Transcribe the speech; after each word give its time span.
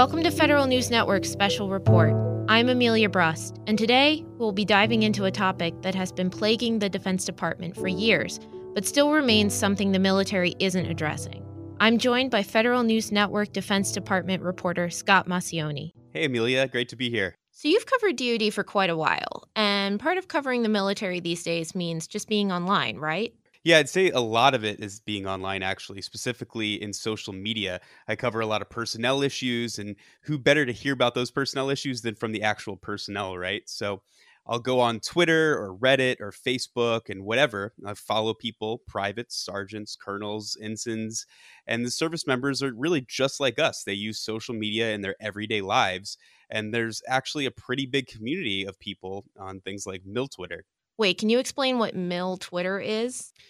Welcome 0.00 0.22
to 0.22 0.30
Federal 0.30 0.66
News 0.66 0.90
Network's 0.90 1.28
special 1.28 1.68
report. 1.68 2.14
I'm 2.48 2.70
Amelia 2.70 3.10
Brust, 3.10 3.60
and 3.66 3.76
today 3.76 4.24
we'll 4.38 4.50
be 4.50 4.64
diving 4.64 5.02
into 5.02 5.26
a 5.26 5.30
topic 5.30 5.74
that 5.82 5.94
has 5.94 6.10
been 6.10 6.30
plaguing 6.30 6.78
the 6.78 6.88
Defense 6.88 7.26
Department 7.26 7.76
for 7.76 7.86
years, 7.86 8.40
but 8.72 8.86
still 8.86 9.12
remains 9.12 9.52
something 9.52 9.92
the 9.92 9.98
military 9.98 10.54
isn't 10.58 10.86
addressing. 10.86 11.44
I'm 11.80 11.98
joined 11.98 12.30
by 12.30 12.42
Federal 12.42 12.82
News 12.82 13.12
Network 13.12 13.52
Defense 13.52 13.92
Department 13.92 14.42
reporter 14.42 14.88
Scott 14.88 15.28
Maucione. 15.28 15.90
Hey, 16.14 16.24
Amelia, 16.24 16.66
great 16.66 16.88
to 16.88 16.96
be 16.96 17.10
here. 17.10 17.34
So, 17.50 17.68
you've 17.68 17.84
covered 17.84 18.16
DoD 18.16 18.54
for 18.54 18.64
quite 18.64 18.88
a 18.88 18.96
while, 18.96 19.50
and 19.54 20.00
part 20.00 20.16
of 20.16 20.28
covering 20.28 20.62
the 20.62 20.70
military 20.70 21.20
these 21.20 21.42
days 21.42 21.74
means 21.74 22.06
just 22.06 22.26
being 22.26 22.50
online, 22.50 22.96
right? 22.96 23.34
Yeah, 23.62 23.78
I'd 23.78 23.90
say 23.90 24.10
a 24.10 24.20
lot 24.20 24.54
of 24.54 24.64
it 24.64 24.80
is 24.80 25.00
being 25.00 25.26
online, 25.26 25.62
actually, 25.62 26.00
specifically 26.00 26.80
in 26.80 26.92
social 26.94 27.32
media. 27.34 27.80
I 28.08 28.16
cover 28.16 28.40
a 28.40 28.46
lot 28.46 28.62
of 28.62 28.70
personnel 28.70 29.22
issues, 29.22 29.78
and 29.78 29.96
who 30.22 30.38
better 30.38 30.64
to 30.64 30.72
hear 30.72 30.94
about 30.94 31.14
those 31.14 31.30
personnel 31.30 31.68
issues 31.68 32.00
than 32.00 32.14
from 32.14 32.32
the 32.32 32.42
actual 32.42 32.76
personnel, 32.76 33.36
right? 33.36 33.62
So 33.68 34.02
I'll 34.46 34.60
go 34.60 34.80
on 34.80 35.00
Twitter 35.00 35.58
or 35.58 35.76
Reddit 35.76 36.20
or 36.20 36.32
Facebook 36.32 37.10
and 37.10 37.22
whatever. 37.22 37.74
I 37.86 37.92
follow 37.94 38.32
people, 38.32 38.78
privates, 38.86 39.36
sergeants, 39.36 39.94
colonels, 39.94 40.56
ensigns, 40.60 41.26
and 41.66 41.84
the 41.84 41.90
service 41.90 42.26
members 42.26 42.62
are 42.62 42.72
really 42.74 43.02
just 43.02 43.40
like 43.40 43.58
us. 43.58 43.84
They 43.84 43.92
use 43.92 44.18
social 44.18 44.54
media 44.54 44.92
in 44.94 45.02
their 45.02 45.16
everyday 45.20 45.60
lives. 45.60 46.16
And 46.48 46.72
there's 46.72 47.02
actually 47.06 47.44
a 47.44 47.50
pretty 47.50 47.84
big 47.86 48.06
community 48.06 48.64
of 48.64 48.80
people 48.80 49.26
on 49.38 49.60
things 49.60 49.86
like 49.86 50.02
Mil 50.06 50.28
Twitter. 50.28 50.64
Wait, 51.00 51.16
can 51.16 51.30
you 51.30 51.38
explain 51.38 51.78
what 51.78 51.96
Mil 51.96 52.36
Twitter 52.36 52.78
is? 52.78 53.32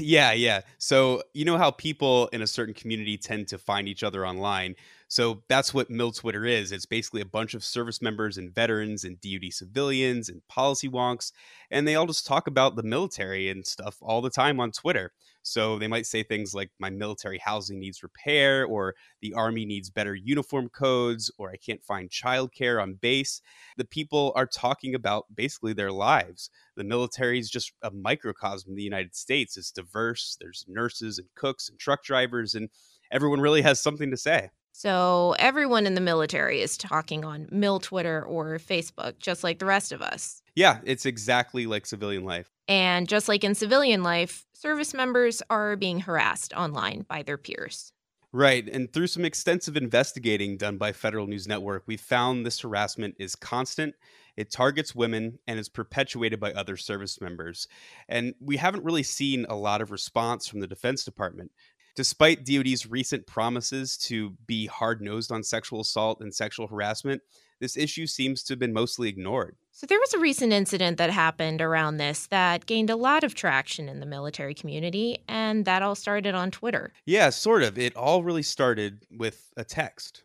Yeah, 0.00 0.32
yeah. 0.32 0.62
So, 0.78 1.22
you 1.34 1.44
know 1.44 1.58
how 1.58 1.70
people 1.70 2.28
in 2.28 2.40
a 2.40 2.46
certain 2.46 2.72
community 2.74 3.18
tend 3.18 3.46
to 3.48 3.58
find 3.58 3.86
each 3.86 4.02
other 4.02 4.26
online. 4.26 4.74
So, 5.08 5.44
that's 5.48 5.72
what 5.72 5.88
Mil 5.88 6.10
Twitter 6.10 6.44
is. 6.44 6.72
It's 6.72 6.84
basically 6.84 7.20
a 7.20 7.26
bunch 7.26 7.54
of 7.54 7.62
service 7.62 8.02
members 8.02 8.38
and 8.38 8.52
veterans 8.52 9.04
and 9.04 9.20
DoD 9.20 9.52
civilians 9.52 10.28
and 10.28 10.42
policy 10.48 10.88
wonks. 10.88 11.30
And 11.70 11.86
they 11.86 11.94
all 11.94 12.06
just 12.06 12.26
talk 12.26 12.48
about 12.48 12.74
the 12.74 12.82
military 12.82 13.48
and 13.48 13.64
stuff 13.64 13.98
all 14.00 14.20
the 14.20 14.30
time 14.30 14.58
on 14.58 14.72
Twitter. 14.72 15.12
So, 15.42 15.78
they 15.78 15.86
might 15.86 16.06
say 16.06 16.24
things 16.24 16.54
like, 16.54 16.70
my 16.80 16.90
military 16.90 17.38
housing 17.38 17.78
needs 17.78 18.02
repair, 18.02 18.64
or 18.66 18.96
the 19.22 19.32
Army 19.32 19.64
needs 19.64 19.90
better 19.90 20.16
uniform 20.16 20.68
codes, 20.70 21.30
or 21.38 21.50
I 21.50 21.56
can't 21.56 21.84
find 21.84 22.10
childcare 22.10 22.82
on 22.82 22.94
base. 22.94 23.40
The 23.76 23.84
people 23.84 24.32
are 24.34 24.46
talking 24.46 24.96
about 24.96 25.26
basically 25.34 25.72
their 25.72 25.92
lives. 25.92 26.50
The 26.76 26.82
military 26.82 27.38
is 27.38 27.48
just 27.48 27.72
a 27.82 27.92
microcosm 27.92 28.72
of 28.72 28.76
the 28.76 28.82
United 28.82 29.14
States. 29.14 29.56
It's 29.56 29.70
diverse. 29.70 30.36
There's 30.40 30.64
nurses 30.66 31.18
and 31.18 31.28
cooks 31.36 31.68
and 31.68 31.78
truck 31.78 32.02
drivers, 32.02 32.56
and 32.56 32.70
everyone 33.12 33.40
really 33.40 33.62
has 33.62 33.80
something 33.80 34.10
to 34.10 34.16
say. 34.16 34.50
So 34.78 35.34
everyone 35.38 35.86
in 35.86 35.94
the 35.94 36.02
military 36.02 36.60
is 36.60 36.76
talking 36.76 37.24
on 37.24 37.48
Mil 37.50 37.80
Twitter 37.80 38.22
or 38.22 38.58
Facebook, 38.58 39.18
just 39.18 39.42
like 39.42 39.58
the 39.58 39.64
rest 39.64 39.90
of 39.90 40.02
us. 40.02 40.42
Yeah, 40.54 40.80
it's 40.84 41.06
exactly 41.06 41.64
like 41.64 41.86
civilian 41.86 42.26
life. 42.26 42.50
And 42.68 43.08
just 43.08 43.26
like 43.26 43.42
in 43.42 43.54
civilian 43.54 44.02
life, 44.02 44.44
service 44.52 44.92
members 44.92 45.42
are 45.48 45.76
being 45.76 46.00
harassed 46.00 46.52
online 46.52 47.06
by 47.08 47.22
their 47.22 47.38
peers. 47.38 47.90
Right. 48.32 48.68
And 48.68 48.92
through 48.92 49.06
some 49.06 49.24
extensive 49.24 49.78
investigating 49.78 50.58
done 50.58 50.76
by 50.76 50.92
Federal 50.92 51.26
News 51.26 51.48
Network, 51.48 51.84
we 51.86 51.96
found 51.96 52.44
this 52.44 52.60
harassment 52.60 53.14
is 53.18 53.34
constant. 53.34 53.94
It 54.36 54.50
targets 54.50 54.94
women 54.94 55.38
and 55.46 55.58
is 55.58 55.70
perpetuated 55.70 56.38
by 56.38 56.52
other 56.52 56.76
service 56.76 57.18
members. 57.18 57.66
And 58.10 58.34
we 58.40 58.58
haven't 58.58 58.84
really 58.84 59.04
seen 59.04 59.46
a 59.48 59.56
lot 59.56 59.80
of 59.80 59.90
response 59.90 60.46
from 60.46 60.60
the 60.60 60.66
Defense 60.66 61.02
Department. 61.02 61.50
Despite 61.96 62.44
DoD's 62.44 62.86
recent 62.86 63.26
promises 63.26 63.96
to 63.96 64.34
be 64.46 64.66
hard 64.66 65.00
nosed 65.00 65.32
on 65.32 65.42
sexual 65.42 65.80
assault 65.80 66.20
and 66.20 66.32
sexual 66.32 66.66
harassment, 66.66 67.22
this 67.58 67.74
issue 67.74 68.06
seems 68.06 68.42
to 68.42 68.52
have 68.52 68.58
been 68.58 68.74
mostly 68.74 69.08
ignored. 69.08 69.56
So, 69.72 69.86
there 69.86 69.98
was 69.98 70.12
a 70.12 70.18
recent 70.18 70.52
incident 70.52 70.98
that 70.98 71.08
happened 71.08 71.62
around 71.62 71.96
this 71.96 72.26
that 72.26 72.66
gained 72.66 72.90
a 72.90 72.96
lot 72.96 73.24
of 73.24 73.34
traction 73.34 73.88
in 73.88 74.00
the 74.00 74.06
military 74.06 74.52
community, 74.52 75.20
and 75.26 75.64
that 75.64 75.82
all 75.82 75.94
started 75.94 76.34
on 76.34 76.50
Twitter. 76.50 76.92
Yeah, 77.06 77.30
sort 77.30 77.62
of. 77.62 77.78
It 77.78 77.96
all 77.96 78.22
really 78.22 78.42
started 78.42 79.06
with 79.10 79.50
a 79.56 79.64
text. 79.64 80.22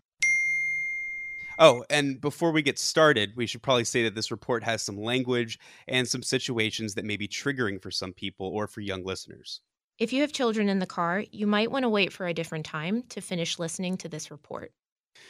Oh, 1.57 1.85
and 1.89 2.19
before 2.19 2.51
we 2.51 2.63
get 2.63 2.79
started, 2.79 3.31
we 3.37 3.47
should 3.47 3.61
probably 3.61 3.85
say 3.85 4.03
that 4.03 4.15
this 4.15 4.31
report 4.31 4.63
has 4.63 4.81
some 4.81 4.97
language 4.97 5.57
and 5.87 6.05
some 6.05 6.23
situations 6.23 6.95
that 6.95 7.05
may 7.05 7.15
be 7.15 7.29
triggering 7.29 7.81
for 7.81 7.91
some 7.91 8.11
people 8.11 8.47
or 8.47 8.67
for 8.67 8.81
young 8.81 9.05
listeners. 9.05 9.61
If 9.99 10.11
you 10.13 10.21
have 10.21 10.31
children 10.31 10.69
in 10.69 10.79
the 10.79 10.85
car, 10.85 11.23
you 11.31 11.45
might 11.45 11.71
want 11.71 11.83
to 11.83 11.89
wait 11.89 12.11
for 12.11 12.27
a 12.27 12.33
different 12.33 12.65
time 12.65 13.03
to 13.09 13.21
finish 13.21 13.59
listening 13.59 13.97
to 13.97 14.09
this 14.09 14.31
report. 14.31 14.71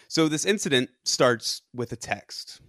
So, 0.07 0.27
this 0.27 0.45
incident 0.45 0.89
starts 1.03 1.61
with 1.73 1.91
a 1.91 1.95
text. 1.95 2.61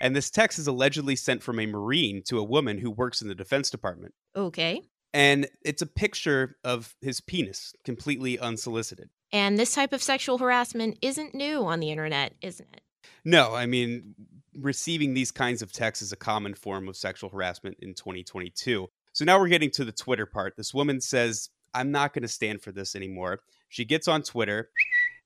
And 0.00 0.14
this 0.14 0.30
text 0.30 0.58
is 0.58 0.66
allegedly 0.66 1.16
sent 1.16 1.42
from 1.42 1.58
a 1.58 1.66
Marine 1.66 2.22
to 2.26 2.38
a 2.38 2.44
woman 2.44 2.78
who 2.78 2.90
works 2.90 3.20
in 3.20 3.28
the 3.28 3.34
Defense 3.34 3.70
Department. 3.70 4.14
Okay. 4.36 4.82
And 5.12 5.48
it's 5.64 5.82
a 5.82 5.86
picture 5.86 6.56
of 6.64 6.94
his 7.00 7.20
penis, 7.20 7.74
completely 7.84 8.38
unsolicited. 8.38 9.08
And 9.32 9.58
this 9.58 9.74
type 9.74 9.92
of 9.92 10.02
sexual 10.02 10.38
harassment 10.38 10.98
isn't 11.02 11.34
new 11.34 11.64
on 11.64 11.80
the 11.80 11.90
internet, 11.90 12.34
isn't 12.42 12.68
it? 12.72 12.82
No, 13.24 13.54
I 13.54 13.66
mean, 13.66 14.14
receiving 14.54 15.14
these 15.14 15.30
kinds 15.30 15.62
of 15.62 15.72
texts 15.72 16.02
is 16.02 16.12
a 16.12 16.16
common 16.16 16.54
form 16.54 16.88
of 16.88 16.96
sexual 16.96 17.30
harassment 17.30 17.76
in 17.80 17.94
2022. 17.94 18.88
So 19.12 19.24
now 19.24 19.38
we're 19.38 19.48
getting 19.48 19.70
to 19.72 19.84
the 19.84 19.92
Twitter 19.92 20.26
part. 20.26 20.56
This 20.56 20.72
woman 20.72 21.00
says, 21.00 21.50
I'm 21.74 21.90
not 21.90 22.12
going 22.12 22.22
to 22.22 22.28
stand 22.28 22.62
for 22.62 22.72
this 22.72 22.94
anymore. 22.94 23.40
She 23.68 23.84
gets 23.84 24.08
on 24.08 24.22
Twitter 24.22 24.70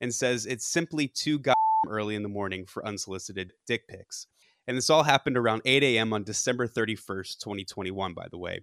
and 0.00 0.12
says 0.12 0.46
it's 0.46 0.66
simply 0.66 1.08
too 1.08 1.38
goddamn 1.38 1.54
early 1.88 2.14
in 2.14 2.22
the 2.22 2.28
morning 2.28 2.66
for 2.66 2.86
unsolicited 2.86 3.52
dick 3.66 3.86
pics. 3.88 4.26
And 4.66 4.76
this 4.76 4.90
all 4.90 5.02
happened 5.02 5.36
around 5.36 5.62
8 5.64 5.82
a.m. 5.82 6.12
on 6.12 6.24
December 6.24 6.68
31st, 6.68 7.38
2021, 7.38 8.14
by 8.14 8.26
the 8.30 8.38
way. 8.38 8.60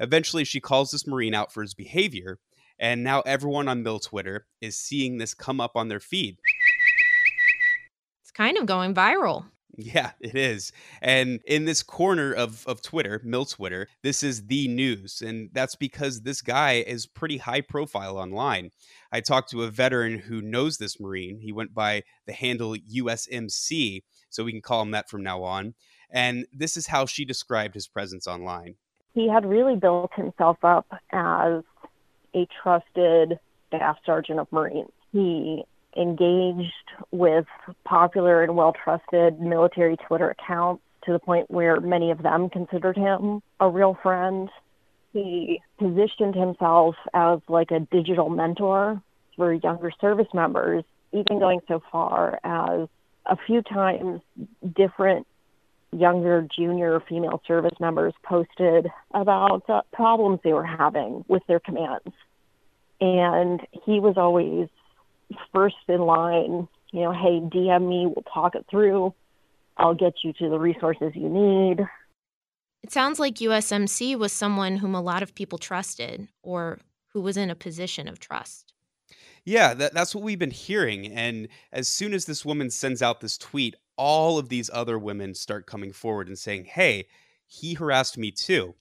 Eventually, 0.00 0.44
she 0.44 0.60
calls 0.60 0.90
this 0.90 1.06
Marine 1.06 1.34
out 1.34 1.52
for 1.52 1.62
his 1.62 1.74
behavior, 1.74 2.38
and 2.78 3.04
now 3.04 3.20
everyone 3.20 3.68
on 3.68 3.82
Mil 3.82 3.98
Twitter 4.00 4.46
is 4.60 4.76
seeing 4.76 5.18
this 5.18 5.34
come 5.34 5.60
up 5.60 5.76
on 5.76 5.88
their 5.88 6.00
feed. 6.00 6.38
It's 8.22 8.32
kind 8.32 8.56
of 8.56 8.66
going 8.66 8.94
viral. 8.94 9.44
Yeah, 9.76 10.12
it 10.20 10.36
is. 10.36 10.72
And 11.02 11.40
in 11.46 11.64
this 11.64 11.82
corner 11.82 12.32
of, 12.32 12.64
of 12.66 12.82
Twitter, 12.82 13.20
Mil 13.24 13.44
Twitter, 13.44 13.88
this 14.02 14.22
is 14.22 14.46
the 14.46 14.68
news. 14.68 15.22
And 15.22 15.50
that's 15.52 15.74
because 15.74 16.22
this 16.22 16.42
guy 16.42 16.84
is 16.86 17.06
pretty 17.06 17.38
high 17.38 17.60
profile 17.60 18.16
online. 18.16 18.70
I 19.12 19.20
talked 19.20 19.50
to 19.50 19.62
a 19.62 19.70
veteran 19.70 20.18
who 20.18 20.40
knows 20.40 20.78
this 20.78 21.00
Marine. 21.00 21.38
He 21.40 21.52
went 21.52 21.74
by 21.74 22.02
the 22.26 22.32
handle 22.32 22.74
USMC, 22.74 24.02
so 24.30 24.44
we 24.44 24.52
can 24.52 24.62
call 24.62 24.82
him 24.82 24.92
that 24.92 25.08
from 25.08 25.22
now 25.22 25.42
on. 25.42 25.74
And 26.10 26.46
this 26.52 26.76
is 26.76 26.86
how 26.86 27.06
she 27.06 27.24
described 27.24 27.74
his 27.74 27.88
presence 27.88 28.26
online. 28.26 28.76
He 29.12 29.28
had 29.28 29.44
really 29.44 29.76
built 29.76 30.12
himself 30.14 30.58
up 30.62 30.86
as 31.12 31.62
a 32.34 32.46
trusted 32.62 33.38
staff 33.68 33.96
sergeant 34.04 34.40
of 34.40 34.50
Marines. 34.52 34.90
He 35.12 35.64
engaged 35.96 36.72
with 37.10 37.46
popular 37.84 38.42
and 38.42 38.56
well 38.56 38.72
trusted 38.72 39.40
military 39.40 39.96
Twitter 39.96 40.30
accounts 40.30 40.82
to 41.04 41.12
the 41.12 41.18
point 41.18 41.50
where 41.50 41.80
many 41.80 42.10
of 42.10 42.22
them 42.22 42.48
considered 42.48 42.96
him 42.96 43.42
a 43.60 43.68
real 43.68 43.96
friend. 44.02 44.48
He 45.12 45.60
positioned 45.78 46.34
himself 46.34 46.96
as 47.12 47.40
like 47.48 47.70
a 47.70 47.80
digital 47.80 48.28
mentor 48.28 49.00
for 49.36 49.52
younger 49.52 49.92
service 50.00 50.28
members, 50.34 50.84
even 51.12 51.38
going 51.38 51.60
so 51.68 51.82
far 51.92 52.40
as 52.42 52.88
a 53.26 53.36
few 53.46 53.62
times 53.62 54.20
different 54.74 55.26
younger 55.92 56.46
junior 56.54 57.00
female 57.08 57.40
service 57.46 57.78
members 57.78 58.12
posted 58.24 58.88
about 59.12 59.62
problems 59.92 60.40
they 60.42 60.52
were 60.52 60.66
having 60.66 61.24
with 61.28 61.42
their 61.46 61.60
commands. 61.60 62.12
And 63.00 63.60
he 63.84 64.00
was 64.00 64.14
always 64.16 64.68
first 65.52 65.76
in 65.88 66.00
line, 66.00 66.68
you 66.92 67.00
know, 67.02 67.12
hey, 67.12 67.40
DM 67.40 67.88
me, 67.88 68.06
we'll 68.06 68.24
talk 68.32 68.54
it 68.54 68.66
through. 68.70 69.14
I'll 69.76 69.94
get 69.94 70.14
you 70.22 70.32
to 70.34 70.48
the 70.48 70.58
resources 70.58 71.12
you 71.14 71.28
need. 71.28 71.80
It 72.82 72.92
sounds 72.92 73.18
like 73.18 73.36
USMC 73.36 74.16
was 74.16 74.32
someone 74.32 74.76
whom 74.76 74.94
a 74.94 75.00
lot 75.00 75.22
of 75.22 75.34
people 75.34 75.58
trusted 75.58 76.28
or 76.42 76.78
who 77.08 77.22
was 77.22 77.36
in 77.36 77.50
a 77.50 77.54
position 77.54 78.08
of 78.08 78.18
trust. 78.18 78.74
Yeah, 79.44 79.74
that, 79.74 79.94
that's 79.94 80.14
what 80.14 80.24
we've 80.24 80.38
been 80.38 80.50
hearing. 80.50 81.06
And 81.12 81.48
as 81.72 81.88
soon 81.88 82.14
as 82.14 82.24
this 82.24 82.44
woman 82.44 82.70
sends 82.70 83.02
out 83.02 83.20
this 83.20 83.38
tweet, 83.38 83.74
all 83.96 84.38
of 84.38 84.48
these 84.48 84.70
other 84.72 84.98
women 84.98 85.34
start 85.34 85.66
coming 85.66 85.92
forward 85.92 86.28
and 86.28 86.38
saying, 86.38 86.64
hey, 86.64 87.06
he 87.46 87.74
harassed 87.74 88.18
me 88.18 88.30
too. 88.30 88.74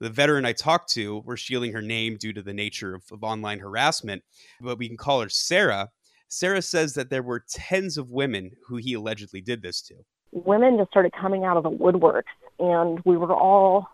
The 0.00 0.10
veteran 0.10 0.44
I 0.44 0.52
talked 0.52 0.90
to, 0.94 1.18
we're 1.24 1.36
shielding 1.36 1.72
her 1.72 1.82
name 1.82 2.16
due 2.16 2.32
to 2.32 2.42
the 2.42 2.54
nature 2.54 2.94
of, 2.94 3.04
of 3.10 3.24
online 3.24 3.58
harassment, 3.58 4.22
but 4.60 4.78
we 4.78 4.88
can 4.88 4.96
call 4.96 5.20
her 5.20 5.28
Sarah. 5.28 5.90
Sarah 6.28 6.62
says 6.62 6.94
that 6.94 7.10
there 7.10 7.22
were 7.22 7.44
tens 7.48 7.98
of 7.98 8.10
women 8.10 8.52
who 8.66 8.76
he 8.76 8.94
allegedly 8.94 9.40
did 9.40 9.62
this 9.62 9.80
to. 9.82 9.94
Women 10.32 10.76
just 10.76 10.90
started 10.90 11.12
coming 11.12 11.44
out 11.44 11.56
of 11.56 11.62
the 11.62 11.70
woodworks, 11.70 12.24
and 12.58 13.00
we 13.04 13.16
were 13.16 13.34
all 13.34 13.88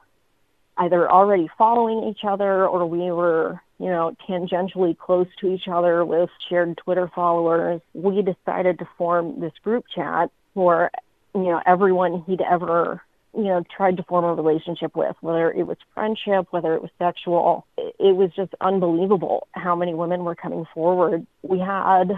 either 0.78 1.10
already 1.10 1.48
following 1.58 2.08
each 2.08 2.24
other 2.24 2.66
or 2.66 2.86
we 2.86 3.10
were, 3.12 3.60
you 3.78 3.88
know, 3.88 4.16
tangentially 4.28 4.96
close 4.96 5.26
to 5.40 5.52
each 5.52 5.68
other 5.70 6.04
with 6.04 6.30
shared 6.48 6.76
Twitter 6.78 7.10
followers. 7.14 7.80
We 7.92 8.22
decided 8.22 8.78
to 8.78 8.88
form 8.96 9.40
this 9.40 9.52
group 9.62 9.84
chat 9.94 10.30
for, 10.54 10.90
you 11.34 11.42
know, 11.42 11.60
everyone 11.66 12.24
he'd 12.26 12.40
ever 12.40 13.02
you 13.34 13.44
know, 13.44 13.64
tried 13.74 13.96
to 13.96 14.02
form 14.02 14.24
a 14.24 14.34
relationship 14.34 14.94
with, 14.94 15.16
whether 15.20 15.50
it 15.50 15.66
was 15.66 15.78
friendship, 15.94 16.46
whether 16.50 16.74
it 16.74 16.82
was 16.82 16.90
sexual. 16.98 17.66
It 17.76 18.14
was 18.14 18.30
just 18.36 18.54
unbelievable 18.60 19.46
how 19.52 19.74
many 19.74 19.94
women 19.94 20.24
were 20.24 20.34
coming 20.34 20.66
forward. 20.74 21.26
We 21.42 21.58
had 21.58 22.12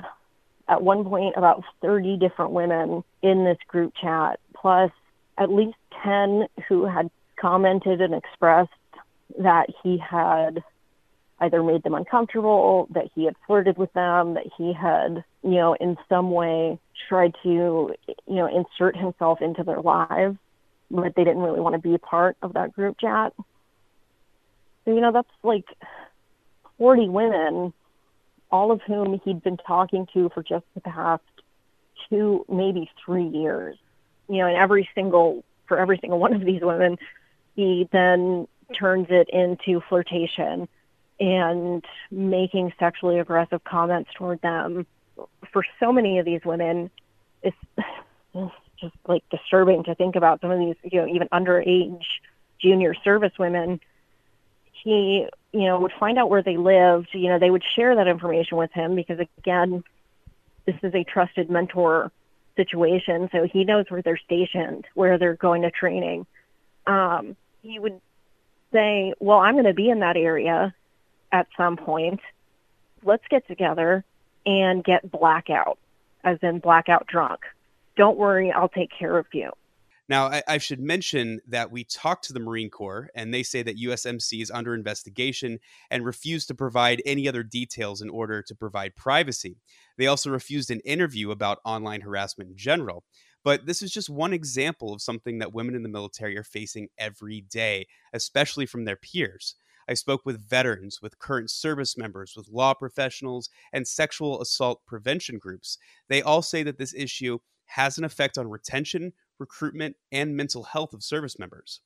at 0.68 0.82
one 0.82 1.04
point 1.04 1.34
about 1.36 1.62
30 1.82 2.16
different 2.16 2.50
women 2.50 3.04
in 3.22 3.44
this 3.44 3.58
group 3.68 3.92
chat, 4.00 4.40
plus 4.56 4.90
at 5.38 5.50
least 5.50 5.76
10 6.02 6.46
who 6.68 6.86
had 6.86 7.10
commented 7.36 8.00
and 8.00 8.14
expressed 8.14 8.70
that 9.38 9.66
he 9.82 9.98
had 9.98 10.64
either 11.40 11.62
made 11.62 11.82
them 11.82 11.94
uncomfortable, 11.94 12.88
that 12.90 13.08
he 13.14 13.24
had 13.24 13.34
flirted 13.46 13.76
with 13.76 13.92
them, 13.92 14.34
that 14.34 14.46
he 14.56 14.72
had, 14.72 15.24
you 15.42 15.50
know, 15.50 15.74
in 15.74 15.96
some 16.08 16.30
way 16.30 16.78
tried 17.08 17.34
to, 17.42 17.94
you 18.26 18.34
know, 18.34 18.46
insert 18.46 18.96
himself 18.96 19.42
into 19.42 19.62
their 19.62 19.80
lives 19.80 20.38
but 20.90 21.14
they 21.14 21.24
didn't 21.24 21.42
really 21.42 21.60
want 21.60 21.74
to 21.74 21.80
be 21.80 21.94
a 21.94 21.98
part 21.98 22.36
of 22.42 22.54
that 22.54 22.72
group 22.72 22.98
chat. 22.98 23.32
So, 24.84 24.94
you 24.94 25.00
know, 25.00 25.12
that's 25.12 25.28
like 25.42 25.64
40 26.78 27.08
women, 27.08 27.72
all 28.50 28.70
of 28.70 28.80
whom 28.82 29.20
he'd 29.24 29.42
been 29.42 29.56
talking 29.56 30.06
to 30.14 30.30
for 30.30 30.42
just 30.42 30.64
the 30.74 30.80
past 30.80 31.22
two, 32.08 32.44
maybe 32.48 32.90
three 33.04 33.26
years. 33.26 33.76
You 34.28 34.38
know, 34.38 34.46
and 34.46 34.56
every 34.56 34.88
single, 34.94 35.44
for 35.66 35.78
every 35.78 35.98
single 35.98 36.18
one 36.18 36.34
of 36.34 36.44
these 36.44 36.62
women, 36.62 36.98
he 37.56 37.88
then 37.92 38.48
turns 38.78 39.06
it 39.10 39.28
into 39.30 39.80
flirtation 39.88 40.68
and 41.20 41.84
making 42.10 42.72
sexually 42.78 43.18
aggressive 43.18 43.62
comments 43.64 44.10
toward 44.16 44.40
them. 44.42 44.86
For 45.52 45.64
so 45.78 45.92
many 45.92 46.18
of 46.18 46.24
these 46.24 46.40
women, 46.44 46.90
it's 47.42 47.56
just 48.84 48.96
like 49.08 49.24
disturbing 49.30 49.84
to 49.84 49.94
think 49.94 50.16
about 50.16 50.40
some 50.40 50.50
of 50.50 50.58
these, 50.58 50.76
you 50.84 51.00
know, 51.00 51.06
even 51.06 51.28
underage 51.28 52.04
junior 52.60 52.94
service 52.94 53.32
women. 53.38 53.80
He, 54.72 55.26
you 55.52 55.64
know, 55.64 55.80
would 55.80 55.92
find 55.98 56.18
out 56.18 56.28
where 56.28 56.42
they 56.42 56.56
lived. 56.56 57.08
You 57.12 57.30
know, 57.30 57.38
they 57.38 57.50
would 57.50 57.64
share 57.74 57.96
that 57.96 58.06
information 58.06 58.58
with 58.58 58.72
him 58.72 58.94
because, 58.94 59.18
again, 59.38 59.82
this 60.66 60.76
is 60.82 60.94
a 60.94 61.04
trusted 61.04 61.50
mentor 61.50 62.12
situation. 62.56 63.28
So 63.32 63.46
he 63.50 63.64
knows 63.64 63.86
where 63.88 64.02
they're 64.02 64.18
stationed, 64.18 64.84
where 64.94 65.18
they're 65.18 65.36
going 65.36 65.62
to 65.62 65.70
training. 65.70 66.26
Um, 66.86 67.36
he 67.62 67.78
would 67.78 68.00
say, 68.72 69.14
Well, 69.20 69.38
I'm 69.38 69.54
going 69.54 69.64
to 69.64 69.74
be 69.74 69.88
in 69.88 70.00
that 70.00 70.16
area 70.16 70.74
at 71.32 71.46
some 71.56 71.76
point. 71.76 72.20
Let's 73.02 73.24
get 73.30 73.46
together 73.48 74.04
and 74.44 74.84
get 74.84 75.10
blackout, 75.10 75.78
as 76.22 76.38
in 76.42 76.58
blackout 76.58 77.06
drunk 77.06 77.40
don't 77.96 78.16
worry, 78.16 78.52
I'll 78.52 78.68
take 78.68 78.90
care 78.96 79.18
of 79.18 79.26
you. 79.32 79.50
Now, 80.06 80.26
I, 80.26 80.42
I, 80.46 80.58
should 80.58 80.80
mention 80.80 81.40
that 81.48 81.72
we 81.72 81.84
talked 81.84 82.24
to 82.24 82.34
the 82.34 82.40
Marine 82.40 82.68
Corps, 82.68 83.08
and 83.14 83.32
they 83.32 83.42
say 83.42 83.62
that 83.62 83.78
USMC 83.78 84.42
is 84.42 84.50
under 84.50 84.74
investigation 84.74 85.58
and 85.90 86.04
refused 86.04 86.46
to 86.48 86.54
provide 86.54 87.00
any 87.06 87.26
other 87.26 87.42
details 87.42 88.02
in 88.02 88.10
order 88.10 88.42
to 88.42 88.54
provide 88.54 88.96
privacy. 88.96 89.56
They 89.96 90.06
also 90.06 90.28
refused 90.28 90.70
an 90.70 90.80
interview 90.80 91.30
about 91.30 91.60
online 91.64 92.02
harassment 92.02 92.50
in 92.50 92.56
general. 92.56 93.04
But 93.44 93.64
this 93.64 93.80
is 93.80 93.90
just 93.90 94.10
one 94.10 94.34
example 94.34 94.92
of 94.92 95.00
something 95.00 95.38
that 95.38 95.54
women 95.54 95.74
in 95.74 95.82
the 95.82 95.88
military 95.88 96.36
are 96.36 96.44
facing 96.44 96.88
every 96.98 97.40
day, 97.40 97.86
especially 98.12 98.66
from 98.66 98.84
their 98.84 98.96
peers. 98.96 99.54
I 99.88 99.94
spoke 99.94 100.24
with 100.24 100.48
veterans, 100.48 101.00
with 101.02 101.18
current 101.18 101.50
service 101.50 101.96
members, 101.96 102.34
with 102.36 102.48
law 102.48 102.74
professionals, 102.74 103.50
and 103.72 103.86
sexual 103.86 104.40
assault 104.40 104.80
prevention 104.86 105.38
groups. 105.38 105.78
They 106.08 106.22
all 106.22 106.42
say 106.42 106.62
that 106.62 106.78
this 106.78 106.94
issue 106.94 107.38
has 107.66 107.98
an 107.98 108.04
effect 108.04 108.38
on 108.38 108.48
retention, 108.48 109.12
recruitment, 109.38 109.96
and 110.12 110.36
mental 110.36 110.62
health 110.62 110.92
of 110.92 111.02
service 111.02 111.38
members. 111.38 111.80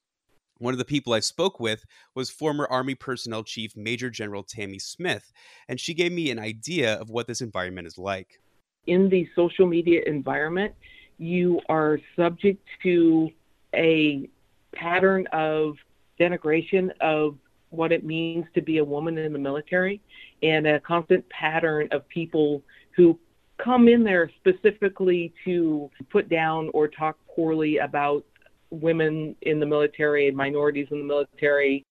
One 0.58 0.74
of 0.74 0.78
the 0.78 0.84
people 0.84 1.12
I 1.12 1.20
spoke 1.20 1.60
with 1.60 1.84
was 2.14 2.30
former 2.30 2.66
Army 2.66 2.94
Personnel 2.94 3.44
Chief 3.44 3.76
Major 3.76 4.10
General 4.10 4.42
Tammy 4.42 4.78
Smith, 4.78 5.32
and 5.68 5.78
she 5.78 5.94
gave 5.94 6.12
me 6.12 6.30
an 6.30 6.38
idea 6.38 6.94
of 6.94 7.10
what 7.10 7.28
this 7.28 7.40
environment 7.40 7.86
is 7.86 7.96
like. 7.96 8.40
In 8.86 9.08
the 9.08 9.28
social 9.36 9.66
media 9.66 10.02
environment, 10.06 10.74
you 11.18 11.60
are 11.68 12.00
subject 12.16 12.66
to 12.82 13.30
a 13.74 14.28
pattern 14.74 15.26
of 15.32 15.76
denigration 16.18 16.90
of 17.00 17.36
what 17.70 17.92
it 17.92 18.04
means 18.04 18.46
to 18.54 18.62
be 18.62 18.78
a 18.78 18.84
woman 18.84 19.18
in 19.18 19.32
the 19.32 19.38
military 19.38 20.00
and 20.42 20.66
a 20.66 20.80
constant 20.80 21.28
pattern 21.28 21.88
of 21.92 22.08
people 22.08 22.62
who 22.96 23.18
come 23.62 23.88
in 23.88 24.04
there 24.04 24.30
specifically 24.36 25.32
to 25.44 25.90
put 26.10 26.28
down 26.28 26.70
or 26.74 26.88
talk 26.88 27.18
poorly 27.34 27.78
about 27.78 28.24
women 28.70 29.34
in 29.42 29.60
the 29.60 29.66
military 29.66 30.28
and 30.28 30.36
minorities 30.36 30.88
in 30.90 30.98
the 30.98 31.04
military. 31.04 31.84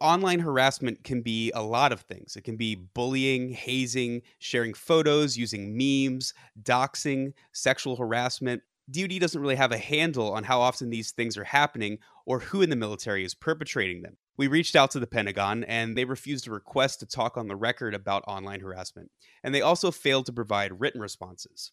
Online 0.00 0.38
harassment 0.38 1.02
can 1.02 1.22
be 1.22 1.50
a 1.52 1.62
lot 1.62 1.90
of 1.90 2.00
things. 2.02 2.36
It 2.36 2.44
can 2.44 2.56
be 2.56 2.76
bullying, 2.76 3.50
hazing, 3.50 4.22
sharing 4.38 4.74
photos, 4.74 5.36
using 5.36 5.76
memes, 5.76 6.34
doxing, 6.62 7.32
sexual 7.52 7.96
harassment. 7.96 8.62
DoD 8.90 9.18
doesn't 9.18 9.40
really 9.40 9.56
have 9.56 9.72
a 9.72 9.78
handle 9.78 10.32
on 10.32 10.44
how 10.44 10.60
often 10.60 10.88
these 10.88 11.10
things 11.10 11.36
are 11.36 11.44
happening 11.44 11.98
or 12.26 12.38
who 12.38 12.62
in 12.62 12.70
the 12.70 12.76
military 12.76 13.24
is 13.24 13.34
perpetrating 13.34 14.02
them. 14.02 14.16
We 14.38 14.46
reached 14.46 14.76
out 14.76 14.92
to 14.92 15.00
the 15.00 15.06
Pentagon 15.08 15.64
and 15.64 15.98
they 15.98 16.04
refused 16.04 16.46
a 16.46 16.52
request 16.52 17.00
to 17.00 17.06
talk 17.06 17.36
on 17.36 17.48
the 17.48 17.56
record 17.56 17.92
about 17.92 18.22
online 18.28 18.60
harassment. 18.60 19.10
And 19.42 19.52
they 19.52 19.60
also 19.60 19.90
failed 19.90 20.26
to 20.26 20.32
provide 20.32 20.80
written 20.80 21.00
responses. 21.00 21.72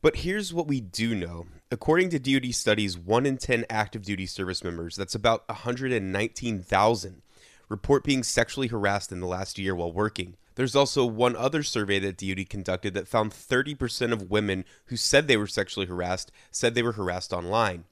But 0.00 0.16
here's 0.16 0.54
what 0.54 0.66
we 0.66 0.80
do 0.80 1.14
know. 1.14 1.46
According 1.70 2.08
to 2.10 2.18
DoD 2.18 2.54
studies, 2.54 2.96
1 2.96 3.26
in 3.26 3.36
10 3.36 3.66
active 3.68 4.02
duty 4.02 4.24
service 4.24 4.64
members, 4.64 4.96
that's 4.96 5.14
about 5.14 5.46
119,000, 5.48 7.22
report 7.68 8.04
being 8.04 8.22
sexually 8.22 8.68
harassed 8.68 9.12
in 9.12 9.20
the 9.20 9.26
last 9.26 9.58
year 9.58 9.74
while 9.74 9.92
working. 9.92 10.36
There's 10.54 10.76
also 10.76 11.04
one 11.04 11.36
other 11.36 11.62
survey 11.62 11.98
that 11.98 12.16
DoD 12.16 12.48
conducted 12.48 12.94
that 12.94 13.08
found 13.08 13.32
30% 13.32 14.12
of 14.12 14.30
women 14.30 14.64
who 14.86 14.96
said 14.96 15.28
they 15.28 15.36
were 15.36 15.46
sexually 15.46 15.86
harassed 15.86 16.32
said 16.50 16.74
they 16.74 16.82
were 16.82 16.92
harassed 16.92 17.34
online. 17.34 17.84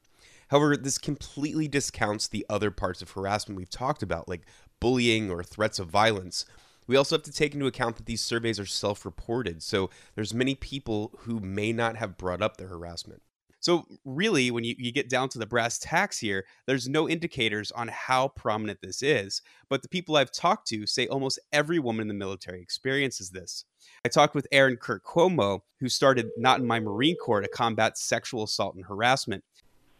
However, 0.48 0.76
this 0.76 0.98
completely 0.98 1.68
discounts 1.68 2.28
the 2.28 2.46
other 2.48 2.70
parts 2.70 3.02
of 3.02 3.10
harassment 3.10 3.56
we've 3.56 3.70
talked 3.70 4.02
about, 4.02 4.28
like 4.28 4.46
bullying 4.80 5.30
or 5.30 5.42
threats 5.42 5.78
of 5.78 5.88
violence. 5.88 6.44
We 6.86 6.96
also 6.96 7.16
have 7.16 7.22
to 7.24 7.32
take 7.32 7.54
into 7.54 7.66
account 7.66 7.96
that 7.96 8.06
these 8.06 8.20
surveys 8.20 8.60
are 8.60 8.66
self-reported, 8.66 9.62
so 9.62 9.88
there's 10.14 10.34
many 10.34 10.54
people 10.54 11.12
who 11.20 11.40
may 11.40 11.72
not 11.72 11.96
have 11.96 12.18
brought 12.18 12.42
up 12.42 12.56
their 12.56 12.68
harassment. 12.68 13.22
So 13.64 13.86
really, 14.04 14.50
when 14.50 14.62
you, 14.62 14.74
you 14.76 14.92
get 14.92 15.08
down 15.08 15.30
to 15.30 15.38
the 15.38 15.46
brass 15.46 15.78
tacks 15.78 16.18
here, 16.18 16.44
there's 16.66 16.86
no 16.86 17.08
indicators 17.08 17.72
on 17.72 17.88
how 17.88 18.28
prominent 18.28 18.80
this 18.82 19.02
is. 19.02 19.40
But 19.70 19.80
the 19.80 19.88
people 19.88 20.16
I've 20.16 20.30
talked 20.30 20.68
to 20.68 20.86
say 20.86 21.06
almost 21.06 21.40
every 21.50 21.78
woman 21.78 22.02
in 22.02 22.08
the 22.08 22.12
military 22.12 22.60
experiences 22.60 23.30
this. 23.30 23.64
I 24.04 24.10
talked 24.10 24.34
with 24.34 24.46
Erin 24.52 24.76
Kirk 24.76 25.02
Cuomo, 25.02 25.60
who 25.80 25.88
started 25.88 26.28
Not 26.36 26.60
in 26.60 26.66
My 26.66 26.78
Marine 26.78 27.16
Corps 27.16 27.40
to 27.40 27.48
combat 27.48 27.96
sexual 27.96 28.42
assault 28.42 28.74
and 28.74 28.84
harassment. 28.84 29.42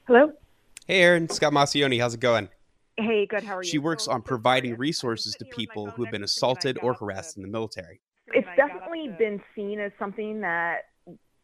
Hello. 0.07 0.31
Hey, 0.87 1.01
Erin. 1.01 1.31
Scott 1.31 1.55
Maucione. 1.55 1.99
How's 1.99 2.13
it 2.13 2.21
going? 2.21 2.51
Hey, 2.99 3.25
good. 3.25 3.43
How 3.43 3.57
are 3.57 3.63
you? 3.63 3.69
She 3.69 3.79
works 3.79 4.07
on 4.07 4.21
providing 4.21 4.77
resources 4.77 5.35
to 5.37 5.47
people 5.47 5.91
who 5.91 6.05
have 6.05 6.13
been 6.13 6.23
assaulted 6.23 6.79
or 6.83 6.93
harassed 6.93 7.39
in 7.39 7.43
the 7.43 7.49
military. 7.49 8.03
It's 8.29 8.47
definitely 8.55 9.09
been 9.19 9.41
seen 9.55 9.81
as 9.81 9.93
something 9.99 10.43
that 10.43 10.83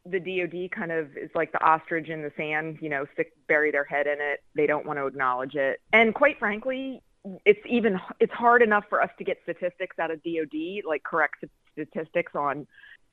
the 0.05 0.21
DoD 0.21 0.71
kind 0.73 0.93
of 0.93 1.17
is 1.17 1.31
like 1.35 1.53
the 1.53 1.65
ostrich 1.65 2.11
in 2.11 2.21
the 2.21 2.33
sand, 2.37 2.79
you 2.83 2.91
know, 2.91 3.07
stick 3.15 3.33
bury 3.49 3.71
their 3.71 3.85
head 3.85 4.07
in 4.07 4.19
it. 4.21 4.41
They 4.55 4.67
don't 4.67 4.85
want 4.85 4.99
to 4.99 5.07
acknowledge 5.07 5.55
it. 5.55 5.81
And 5.95 6.15
quite 6.15 6.39
frankly, 6.39 7.03
it's 7.47 7.61
even 7.67 7.99
it's 8.19 8.33
hard 8.33 8.61
enough 8.61 8.85
for 8.91 9.03
us 9.03 9.11
to 9.17 9.25
get 9.25 9.39
statistics 9.43 9.99
out 9.99 10.11
of 10.11 10.23
DoD, 10.23 10.85
like 10.87 11.03
correct 11.03 11.45
statistics 11.73 12.33
on 12.35 12.67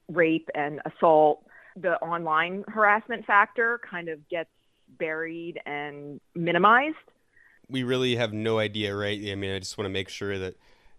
rape 0.09 0.49
and 0.55 0.81
assault. 0.85 1.45
The 1.77 1.95
online 2.01 2.65
harassment 2.67 3.25
factor 3.25 3.79
kind 3.89 4.09
of 4.09 4.27
gets 4.27 4.49
buried 4.97 5.59
and 5.65 6.19
minimized. 6.35 6.95
We 7.69 7.83
really 7.83 8.15
have 8.15 8.33
no 8.33 8.59
idea, 8.59 8.95
right? 8.95 9.19
I 9.29 9.35
mean, 9.35 9.53
I 9.53 9.59
just 9.59 9.77
want 9.77 9.85
to 9.85 9.93
make 9.93 10.09
sure 10.09 10.37
that 10.39 10.55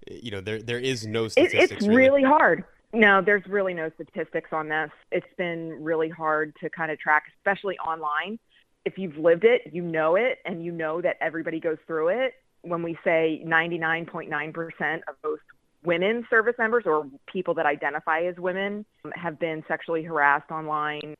you 0.06 0.30
know 0.30 0.40
there 0.40 0.62
there 0.62 0.78
is 0.78 1.06
no 1.06 1.28
statistics. 1.28 1.72
It, 1.72 1.76
it's 1.76 1.86
really. 1.86 1.96
really 1.96 2.22
hard. 2.24 2.64
No, 2.92 3.20
there's 3.20 3.46
really 3.46 3.74
no 3.74 3.90
statistics 3.94 4.50
on 4.52 4.68
this. 4.68 4.90
It's 5.12 5.26
been 5.36 5.82
really 5.82 6.08
hard 6.08 6.54
to 6.62 6.70
kind 6.70 6.90
of 6.90 6.98
track, 6.98 7.24
especially 7.38 7.78
online. 7.78 8.38
If 8.84 8.96
you've 8.96 9.18
lived 9.18 9.44
it, 9.44 9.70
you 9.72 9.82
know 9.82 10.16
it, 10.16 10.38
and 10.46 10.64
you 10.64 10.72
know 10.72 11.02
that 11.02 11.16
everybody 11.20 11.60
goes 11.60 11.76
through 11.86 12.08
it. 12.08 12.34
When 12.62 12.82
we 12.82 12.98
say 13.04 13.42
99.9% 13.46 15.00
of 15.06 15.16
most 15.22 15.42
women 15.84 16.26
service 16.30 16.54
members 16.58 16.84
or 16.86 17.06
people 17.26 17.54
that 17.54 17.66
identify 17.66 18.22
as 18.22 18.36
women 18.36 18.84
um, 19.04 19.12
have 19.12 19.38
been 19.38 19.62
sexually 19.68 20.02
harassed 20.02 20.50
online 20.50 21.14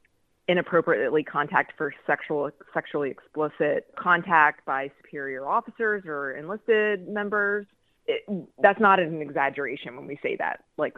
inappropriately 0.49 1.23
contact 1.23 1.75
for 1.77 1.93
sexual 2.07 2.51
sexually 2.73 3.11
explicit 3.11 3.87
contact 3.99 4.65
by 4.65 4.91
superior 4.97 5.47
officers 5.47 6.03
or 6.07 6.33
enlisted 6.37 7.07
members. 7.07 7.67
It, 8.07 8.23
that's 8.63 8.81
not 8.81 8.99
an 8.99 9.21
exaggeration 9.21 9.95
when 9.95 10.07
we 10.07 10.19
say 10.23 10.37
that. 10.37 10.65
Like 10.79 10.95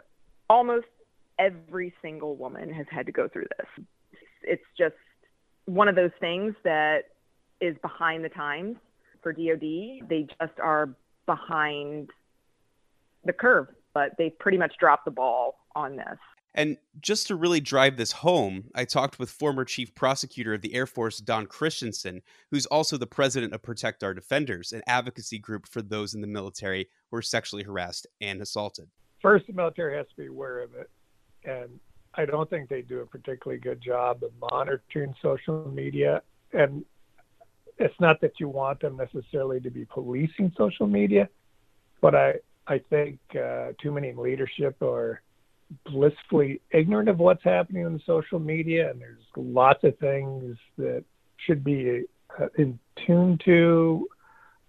almost 0.49 0.87
every 1.37 1.93
single 2.01 2.37
woman 2.37 2.73
has 2.73 2.85
had 2.89 3.05
to 3.05 3.11
go 3.11 3.27
through 3.27 3.47
this. 3.57 3.85
It's 4.43 4.63
just 4.77 4.95
one 5.65 5.89
of 5.89 5.95
those 5.95 6.11
things 6.19 6.55
that 6.63 7.09
is 7.59 7.75
behind 7.81 8.23
the 8.23 8.29
times 8.29 8.77
for 9.21 9.33
DoD. 9.33 10.07
They 10.09 10.27
just 10.39 10.59
are 10.59 10.95
behind 11.25 12.09
the 13.25 13.33
curve, 13.33 13.67
but 13.93 14.11
they 14.17 14.29
pretty 14.29 14.57
much 14.57 14.73
dropped 14.79 15.05
the 15.05 15.11
ball 15.11 15.55
on 15.75 15.97
this. 15.97 16.17
And 16.53 16.77
just 16.99 17.27
to 17.27 17.35
really 17.35 17.61
drive 17.61 17.95
this 17.95 18.11
home, 18.11 18.65
I 18.75 18.83
talked 18.83 19.19
with 19.19 19.29
former 19.29 19.63
Chief 19.63 19.95
Prosecutor 19.95 20.53
of 20.53 20.61
the 20.61 20.73
Air 20.73 20.85
Force, 20.85 21.19
Don 21.19 21.45
Christensen, 21.45 22.21
who's 22.49 22.65
also 22.65 22.97
the 22.97 23.07
president 23.07 23.53
of 23.53 23.61
Protect 23.61 24.03
Our 24.03 24.13
Defenders, 24.13 24.73
an 24.73 24.81
advocacy 24.85 25.39
group 25.39 25.67
for 25.67 25.81
those 25.81 26.13
in 26.13 26.21
the 26.21 26.27
military 26.27 26.89
who 27.09 27.17
are 27.17 27.21
sexually 27.21 27.63
harassed 27.63 28.05
and 28.19 28.41
assaulted. 28.41 28.89
First, 29.21 29.47
the 29.47 29.53
military 29.53 29.95
has 29.95 30.07
to 30.07 30.15
be 30.17 30.27
aware 30.27 30.59
of 30.59 30.73
it. 30.75 30.89
And 31.45 31.79
I 32.15 32.25
don't 32.25 32.49
think 32.49 32.69
they 32.69 32.81
do 32.81 32.99
a 32.99 33.05
particularly 33.05 33.59
good 33.59 33.81
job 33.81 34.21
of 34.23 34.31
monitoring 34.51 35.15
social 35.21 35.69
media. 35.69 36.21
And 36.51 36.83
it's 37.77 37.99
not 37.99 38.19
that 38.21 38.39
you 38.39 38.49
want 38.49 38.81
them 38.81 38.97
necessarily 38.97 39.61
to 39.61 39.69
be 39.69 39.85
policing 39.85 40.51
social 40.57 40.85
media, 40.85 41.29
but 42.01 42.13
I, 42.13 42.33
I 42.67 42.79
think 42.89 43.19
uh, 43.35 43.69
too 43.81 43.91
many 43.91 44.09
in 44.09 44.17
leadership 44.17 44.81
are 44.81 45.21
blissfully 45.85 46.61
ignorant 46.71 47.09
of 47.09 47.19
what's 47.19 47.43
happening 47.43 47.85
on 47.85 48.01
social 48.05 48.39
media, 48.39 48.89
and 48.91 49.01
there's 49.01 49.23
lots 49.35 49.83
of 49.83 49.97
things 49.99 50.57
that 50.77 51.03
should 51.45 51.63
be 51.63 52.03
uh, 52.39 52.47
in 52.57 52.79
tune 53.05 53.37
to 53.45 54.07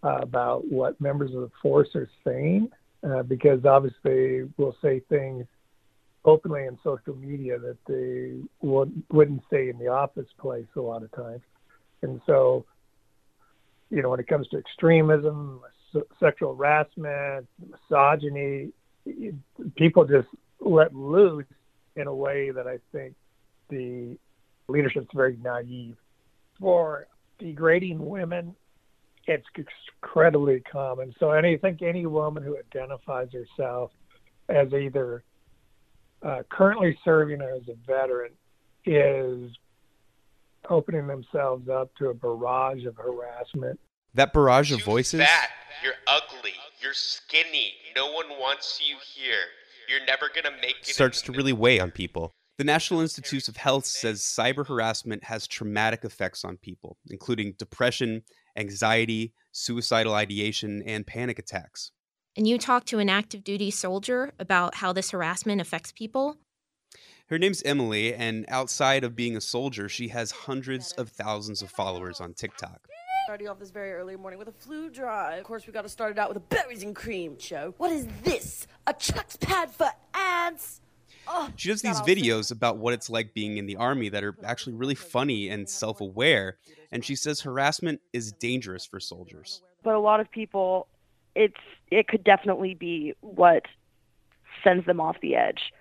uh, 0.02 0.18
about 0.23 0.66
what 0.71 1.00
members 1.00 1.35
of 1.35 1.40
the 1.42 1.50
force 1.61 1.88
are 1.94 2.09
saying, 2.25 2.68
uh, 3.09 3.23
because 3.23 3.64
obviously 3.64 4.49
we'll 4.56 4.76
say 4.82 5.00
things 5.09 5.47
openly 6.25 6.64
in 6.66 6.78
social 6.85 7.14
media 7.16 7.59
that 7.59 7.76
they 7.87 8.40
would, 8.61 9.02
wouldn't 9.11 9.42
say 9.50 9.68
in 9.68 9.78
the 9.78 9.88
office 9.88 10.28
place 10.38 10.66
a 10.76 10.80
lot 10.80 11.02
of 11.02 11.11
times. 11.12 11.42
And 12.02 12.21
so, 12.26 12.64
you 13.90 14.02
know, 14.02 14.11
when 14.11 14.21
it 14.21 14.28
comes 14.28 14.49
to 14.49 14.56
extremism, 14.56 15.61
sexual 16.21 16.56
harassment, 16.56 17.47
misogyny, 17.90 18.73
people 19.76 20.04
just 20.04 20.28
let 20.64 20.95
loose 20.95 21.47
in 21.97 22.07
a 22.07 22.14
way 22.14 22.50
that 22.50 22.66
I 22.66 22.78
think 22.92 23.14
the 23.69 24.16
leadership's 24.69 25.09
very 25.14 25.37
naive. 25.42 25.97
For 26.59 27.07
degrading 27.38 28.04
women, 28.04 28.54
it's 29.26 29.47
incredibly 30.02 30.61
common. 30.61 31.14
So 31.19 31.31
I 31.31 31.57
think 31.59 31.83
any 31.83 32.07
woman 32.07 32.42
who 32.42 32.57
identifies 32.59 33.28
herself 33.33 33.90
as 34.49 34.73
either 34.73 35.23
uh, 36.23 36.42
currently 36.50 36.99
serving 37.04 37.40
as 37.40 37.62
a 37.69 37.75
veteran 37.87 38.31
is 38.85 39.50
opening 40.69 41.07
themselves 41.07 41.69
up 41.69 41.95
to 41.97 42.09
a 42.09 42.14
barrage 42.14 42.85
of 42.85 42.97
harassment. 42.97 43.78
That 44.14 44.33
barrage 44.33 44.73
of 44.73 44.83
voices. 44.83 45.19
You're 45.21 45.26
Fat, 45.26 45.49
you're 45.83 45.95
ugly, 46.07 46.52
you're 46.81 46.92
skinny, 46.92 47.73
no 47.97 48.12
one 48.12 48.28
wants 48.38 48.81
you 48.87 48.97
here. 49.14 49.47
You're 49.89 50.05
never 50.07 50.29
going 50.29 50.45
to 50.45 50.61
make 50.61 50.77
it. 50.81 50.87
Starts 50.87 51.23
to 51.23 51.33
really 51.33 51.53
weigh 51.53 51.81
on 51.81 51.91
people. 51.91 52.35
The 52.59 52.65
National 52.65 53.01
Institutes 53.01 53.49
of 53.49 53.57
Health 53.57 53.87
says 53.87 54.21
cyber 54.21 54.67
harassment 54.67 55.25
has 55.25 55.47
traumatic 55.47 56.05
effects 56.05 56.45
on 56.45 56.59
people, 56.59 56.99
including 57.09 57.55
depression, 57.59 58.23
anxiety, 58.57 59.33
suicidal 59.53 60.15
ideation, 60.15 60.83
and 60.87 61.07
panic 61.07 61.39
attacks. 61.39 61.91
And 62.37 62.47
you 62.47 62.59
talked 62.59 62.87
to 62.89 62.99
an 62.99 63.09
active 63.09 63.43
duty 63.43 63.71
soldier 63.71 64.33
about 64.39 64.77
how 64.77 64.93
this 64.93 65.11
harassment 65.11 65.61
affects 65.61 65.93
people? 65.93 66.37
Her 67.29 67.39
name's 67.39 67.62
Emily, 67.62 68.15
and 68.15 68.45
outside 68.49 69.05
of 69.05 69.17
being 69.17 69.37
a 69.37 69.41
soldier, 69.41 69.89
she 69.89 70.09
has 70.09 70.31
hundreds 70.31 70.93
of 70.93 71.09
thousands 71.09 71.62
of 71.62 71.71
followers 71.71 72.21
on 72.21 72.35
TikTok. 72.35 72.87
Starting 73.25 73.49
off 73.49 73.61
this 73.61 73.71
very 73.71 73.93
early 73.93 74.17
morning 74.17 74.37
with 74.37 74.49
a 74.49 74.52
flu 74.52 74.91
drive. 74.91 75.38
Of 75.38 75.45
course, 75.45 75.64
we 75.64 75.73
got 75.73 75.83
to 75.83 75.88
start 75.88 76.11
it 76.11 76.19
out 76.19 76.29
with 76.29 76.38
a 76.38 76.41
berries 76.41 76.83
and 76.83 76.95
cream 76.95 77.38
show. 77.38 77.73
What 77.79 77.93
is 77.93 78.09
this? 78.25 78.67
A 78.88 78.93
Chux 78.93 79.37
pad 79.37 79.71
for 79.71 79.88
ants? 80.12 80.81
Oh, 81.29 81.49
she 81.55 81.69
does 81.69 81.83
these 81.83 82.00
videos 82.00 82.50
about 82.50 82.79
what 82.79 82.95
it's 82.95 83.09
like 83.09 83.33
being 83.33 83.59
in 83.59 83.67
the 83.67 83.76
army 83.76 84.09
that 84.09 84.25
are 84.25 84.35
actually 84.43 84.73
really 84.73 84.97
funny 84.97 85.49
and 85.50 85.69
self 85.69 86.00
aware. 86.00 86.57
And 86.91 87.05
she 87.05 87.14
says 87.14 87.41
harassment 87.41 88.00
is 88.12 88.33
dangerous 88.33 88.85
for 88.85 88.99
soldiers. 88.99 89.62
But 89.85 89.95
a 89.95 90.00
lot 90.00 90.19
of 90.19 90.29
people, 90.29 90.88
it's 91.37 91.55
it 91.93 92.09
could 92.09 92.25
definitely 92.25 92.75
be 92.75 93.14
what 93.21 93.67
sends 94.64 94.85
them 94.85 95.00
off 95.00 95.17
the 95.23 95.37
edge. 95.37 95.73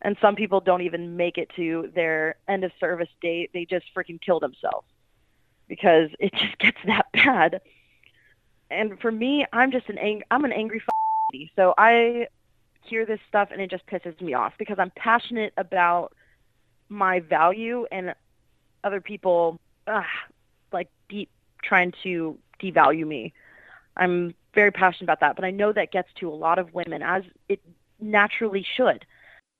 And 0.00 0.16
some 0.22 0.36
people 0.36 0.60
don't 0.60 0.80
even 0.80 1.18
make 1.18 1.36
it 1.36 1.50
to 1.56 1.90
their 1.94 2.36
end 2.48 2.64
of 2.64 2.72
service 2.80 3.10
date. 3.20 3.50
They 3.52 3.66
just 3.66 3.84
freaking 3.94 4.18
kill 4.22 4.40
themselves 4.40 4.86
because 5.68 6.10
it 6.18 6.32
just 6.34 6.58
gets 6.58 6.78
that 6.86 7.06
bad. 7.12 7.60
And 8.70 9.00
for 9.00 9.10
me, 9.10 9.46
I'm 9.52 9.70
just 9.70 9.88
an 9.88 9.98
ang- 9.98 10.24
I'm 10.30 10.44
an 10.44 10.52
angry 10.52 10.82
lady. 11.32 11.50
So 11.56 11.74
I 11.78 12.28
hear 12.82 13.06
this 13.06 13.20
stuff 13.28 13.48
and 13.52 13.60
it 13.60 13.70
just 13.70 13.86
pisses 13.86 14.20
me 14.20 14.34
off 14.34 14.54
because 14.58 14.78
I'm 14.78 14.92
passionate 14.96 15.52
about 15.56 16.14
my 16.88 17.20
value 17.20 17.86
and 17.92 18.14
other 18.82 19.00
people 19.00 19.60
ugh, 19.86 20.04
like 20.72 20.88
deep 21.08 21.30
trying 21.62 21.92
to 22.02 22.38
devalue 22.62 23.06
me. 23.06 23.32
I'm 23.96 24.34
very 24.54 24.70
passionate 24.70 25.04
about 25.04 25.20
that, 25.20 25.36
but 25.36 25.44
I 25.44 25.50
know 25.50 25.72
that 25.72 25.92
gets 25.92 26.08
to 26.20 26.28
a 26.28 26.34
lot 26.34 26.58
of 26.58 26.72
women 26.72 27.02
as 27.02 27.24
it 27.48 27.60
naturally 28.00 28.64
should. 28.76 29.04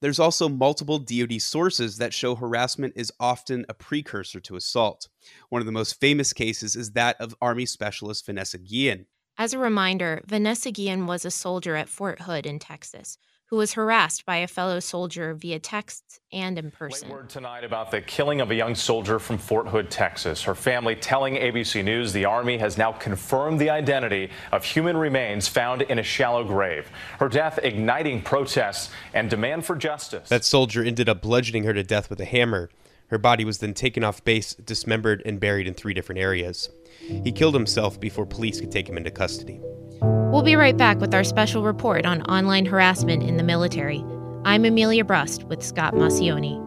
There's 0.00 0.20
also 0.20 0.48
multiple 0.48 0.98
DoD 0.98 1.40
sources 1.42 1.98
that 1.98 2.14
show 2.14 2.36
harassment 2.36 2.92
is 2.94 3.12
often 3.18 3.66
a 3.68 3.74
precursor 3.74 4.38
to 4.40 4.56
assault. 4.56 5.08
One 5.48 5.60
of 5.60 5.66
the 5.66 5.72
most 5.72 5.98
famous 5.98 6.32
cases 6.32 6.76
is 6.76 6.92
that 6.92 7.20
of 7.20 7.34
Army 7.40 7.66
Specialist 7.66 8.24
Vanessa 8.24 8.58
Guillen. 8.58 9.06
As 9.36 9.52
a 9.54 9.58
reminder, 9.58 10.22
Vanessa 10.26 10.70
Guillen 10.70 11.06
was 11.06 11.24
a 11.24 11.30
soldier 11.30 11.74
at 11.74 11.88
Fort 11.88 12.22
Hood 12.22 12.46
in 12.46 12.58
Texas 12.58 13.18
who 13.48 13.56
was 13.56 13.72
harassed 13.72 14.26
by 14.26 14.36
a 14.36 14.46
fellow 14.46 14.78
soldier 14.78 15.32
via 15.34 15.58
text 15.58 16.20
and 16.32 16.58
in 16.58 16.70
person. 16.70 17.08
Late 17.08 17.16
word 17.16 17.30
tonight 17.30 17.64
about 17.64 17.90
the 17.90 18.02
killing 18.02 18.42
of 18.42 18.50
a 18.50 18.54
young 18.54 18.74
soldier 18.74 19.18
from 19.18 19.38
Fort 19.38 19.68
Hood, 19.68 19.90
Texas. 19.90 20.42
Her 20.42 20.54
family 20.54 20.94
telling 20.94 21.34
ABC 21.34 21.82
News 21.82 22.12
the 22.12 22.26
Army 22.26 22.58
has 22.58 22.76
now 22.76 22.92
confirmed 22.92 23.58
the 23.58 23.70
identity 23.70 24.30
of 24.52 24.64
human 24.64 24.98
remains 24.98 25.48
found 25.48 25.80
in 25.82 25.98
a 25.98 26.02
shallow 26.02 26.44
grave. 26.44 26.90
Her 27.18 27.28
death 27.28 27.58
igniting 27.62 28.20
protests 28.20 28.90
and 29.14 29.30
demand 29.30 29.64
for 29.64 29.76
justice. 29.76 30.28
That 30.28 30.44
soldier 30.44 30.84
ended 30.84 31.08
up 31.08 31.22
bludgeoning 31.22 31.64
her 31.64 31.72
to 31.72 31.82
death 31.82 32.10
with 32.10 32.20
a 32.20 32.26
hammer. 32.26 32.68
Her 33.08 33.18
body 33.18 33.46
was 33.46 33.58
then 33.58 33.72
taken 33.72 34.04
off 34.04 34.22
base, 34.22 34.52
dismembered, 34.54 35.22
and 35.24 35.40
buried 35.40 35.66
in 35.66 35.72
three 35.72 35.94
different 35.94 36.20
areas. 36.20 36.68
He 37.00 37.32
killed 37.32 37.54
himself 37.54 37.98
before 37.98 38.26
police 38.26 38.60
could 38.60 38.70
take 38.70 38.88
him 38.88 38.96
into 38.96 39.10
custody. 39.10 39.60
We'll 40.00 40.42
be 40.42 40.56
right 40.56 40.76
back 40.76 41.00
with 41.00 41.14
our 41.14 41.24
special 41.24 41.62
report 41.62 42.04
on 42.04 42.22
online 42.22 42.66
harassment 42.66 43.22
in 43.22 43.36
the 43.36 43.42
military. 43.42 44.04
I'm 44.44 44.64
Amelia 44.64 45.04
Brust 45.04 45.44
with 45.44 45.62
Scott 45.62 45.94
Maucione. 45.94 46.64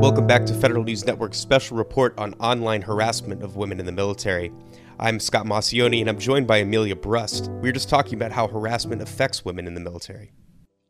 Welcome 0.00 0.26
back 0.26 0.46
to 0.46 0.54
Federal 0.54 0.84
News 0.84 1.04
Network's 1.04 1.38
special 1.38 1.76
report 1.76 2.18
on 2.18 2.34
online 2.34 2.82
harassment 2.82 3.42
of 3.42 3.56
women 3.56 3.80
in 3.80 3.86
the 3.86 3.92
military. 3.92 4.52
I'm 4.98 5.18
Scott 5.18 5.44
Maucione 5.44 6.00
and 6.00 6.08
I'm 6.08 6.18
joined 6.18 6.46
by 6.46 6.58
Amelia 6.58 6.96
Brust. 6.96 7.50
We 7.60 7.68
were 7.68 7.72
just 7.72 7.88
talking 7.88 8.14
about 8.14 8.32
how 8.32 8.46
harassment 8.46 9.02
affects 9.02 9.44
women 9.44 9.66
in 9.66 9.74
the 9.74 9.80
military. 9.80 10.32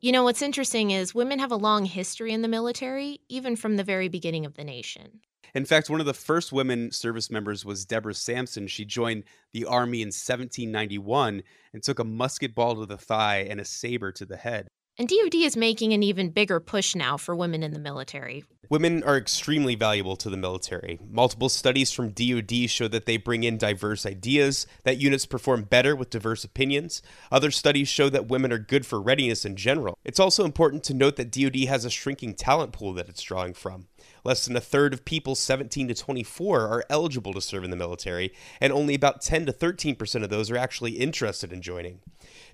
You 0.02 0.12
know, 0.12 0.24
what's 0.24 0.40
interesting 0.40 0.92
is 0.92 1.14
women 1.14 1.40
have 1.40 1.52
a 1.52 1.56
long 1.56 1.84
history 1.84 2.32
in 2.32 2.40
the 2.40 2.48
military, 2.48 3.20
even 3.28 3.54
from 3.54 3.76
the 3.76 3.84
very 3.84 4.08
beginning 4.08 4.46
of 4.46 4.54
the 4.54 4.64
nation. 4.64 5.20
In 5.54 5.66
fact, 5.66 5.90
one 5.90 6.00
of 6.00 6.06
the 6.06 6.14
first 6.14 6.54
women 6.54 6.90
service 6.90 7.30
members 7.30 7.66
was 7.66 7.84
Deborah 7.84 8.14
Sampson. 8.14 8.66
She 8.66 8.86
joined 8.86 9.24
the 9.52 9.66
Army 9.66 10.00
in 10.00 10.06
1791 10.06 11.42
and 11.74 11.82
took 11.82 11.98
a 11.98 12.04
musket 12.04 12.54
ball 12.54 12.76
to 12.76 12.86
the 12.86 12.96
thigh 12.96 13.46
and 13.50 13.60
a 13.60 13.64
saber 13.66 14.10
to 14.12 14.24
the 14.24 14.38
head. 14.38 14.68
And 15.00 15.08
DoD 15.08 15.36
is 15.36 15.56
making 15.56 15.94
an 15.94 16.02
even 16.02 16.28
bigger 16.28 16.60
push 16.60 16.94
now 16.94 17.16
for 17.16 17.34
women 17.34 17.62
in 17.62 17.72
the 17.72 17.78
military. 17.78 18.44
Women 18.68 19.02
are 19.02 19.16
extremely 19.16 19.74
valuable 19.74 20.14
to 20.16 20.28
the 20.28 20.36
military. 20.36 21.00
Multiple 21.10 21.48
studies 21.48 21.90
from 21.90 22.10
DoD 22.10 22.68
show 22.68 22.86
that 22.86 23.06
they 23.06 23.16
bring 23.16 23.42
in 23.42 23.56
diverse 23.56 24.04
ideas, 24.04 24.66
that 24.84 24.98
units 24.98 25.24
perform 25.24 25.62
better 25.62 25.96
with 25.96 26.10
diverse 26.10 26.44
opinions. 26.44 27.00
Other 27.32 27.50
studies 27.50 27.88
show 27.88 28.10
that 28.10 28.28
women 28.28 28.52
are 28.52 28.58
good 28.58 28.84
for 28.84 29.00
readiness 29.00 29.46
in 29.46 29.56
general. 29.56 29.96
It's 30.04 30.20
also 30.20 30.44
important 30.44 30.84
to 30.84 30.92
note 30.92 31.16
that 31.16 31.32
DoD 31.32 31.64
has 31.66 31.86
a 31.86 31.90
shrinking 31.90 32.34
talent 32.34 32.72
pool 32.72 32.92
that 32.92 33.08
it's 33.08 33.22
drawing 33.22 33.54
from. 33.54 33.86
Less 34.24 34.46
than 34.46 34.56
a 34.56 34.60
third 34.60 34.92
of 34.92 35.04
people 35.04 35.34
17 35.34 35.88
to 35.88 35.94
24 35.94 36.60
are 36.60 36.84
eligible 36.90 37.32
to 37.32 37.40
serve 37.40 37.64
in 37.64 37.70
the 37.70 37.76
military, 37.76 38.32
and 38.60 38.72
only 38.72 38.94
about 38.94 39.22
10 39.22 39.46
to 39.46 39.52
13% 39.52 40.22
of 40.22 40.30
those 40.30 40.50
are 40.50 40.56
actually 40.56 40.92
interested 40.92 41.52
in 41.52 41.62
joining. 41.62 42.00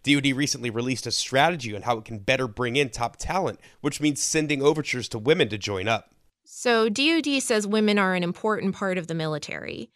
DoD 0.02 0.26
recently 0.26 0.70
released 0.70 1.06
a 1.06 1.10
strategy 1.10 1.74
on 1.74 1.82
how 1.82 1.98
it 1.98 2.04
can 2.04 2.18
better 2.18 2.46
bring 2.46 2.76
in 2.76 2.90
top 2.90 3.16
talent, 3.16 3.60
which 3.80 4.00
means 4.00 4.22
sending 4.22 4.62
overtures 4.62 5.08
to 5.08 5.18
women 5.18 5.48
to 5.48 5.58
join 5.58 5.88
up. 5.88 6.10
So, 6.44 6.88
DoD 6.88 7.42
says 7.42 7.66
women 7.66 7.98
are 7.98 8.14
an 8.14 8.22
important 8.22 8.74
part 8.74 8.98
of 8.98 9.08
the 9.08 9.14
military 9.14 9.90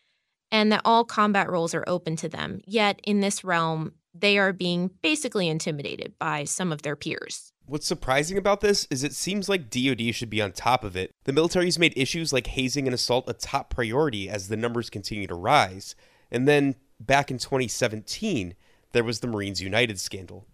and 0.50 0.72
that 0.72 0.82
all 0.84 1.04
combat 1.04 1.48
roles 1.48 1.74
are 1.74 1.84
open 1.86 2.16
to 2.16 2.28
them. 2.28 2.60
Yet, 2.66 3.00
in 3.04 3.20
this 3.20 3.44
realm, 3.44 3.92
they 4.14 4.38
are 4.38 4.52
being 4.52 4.90
basically 5.02 5.48
intimidated 5.48 6.14
by 6.18 6.44
some 6.44 6.72
of 6.72 6.82
their 6.82 6.96
peers. 6.96 7.52
What's 7.66 7.86
surprising 7.86 8.36
about 8.36 8.60
this 8.60 8.86
is 8.90 9.04
it 9.04 9.14
seems 9.14 9.48
like 9.48 9.70
DoD 9.70 10.14
should 10.14 10.30
be 10.30 10.42
on 10.42 10.52
top 10.52 10.82
of 10.82 10.96
it. 10.96 11.12
The 11.24 11.32
military's 11.32 11.78
made 11.78 11.96
issues 11.96 12.32
like 12.32 12.48
hazing 12.48 12.88
and 12.88 12.94
assault 12.94 13.28
a 13.28 13.32
top 13.32 13.70
priority 13.70 14.28
as 14.28 14.48
the 14.48 14.56
numbers 14.56 14.90
continue 14.90 15.28
to 15.28 15.34
rise. 15.34 15.94
And 16.30 16.48
then, 16.48 16.74
back 16.98 17.30
in 17.30 17.38
2017, 17.38 18.54
there 18.92 19.04
was 19.04 19.20
the 19.20 19.28
Marines 19.28 19.62
United 19.62 20.00
scandal. 20.00 20.46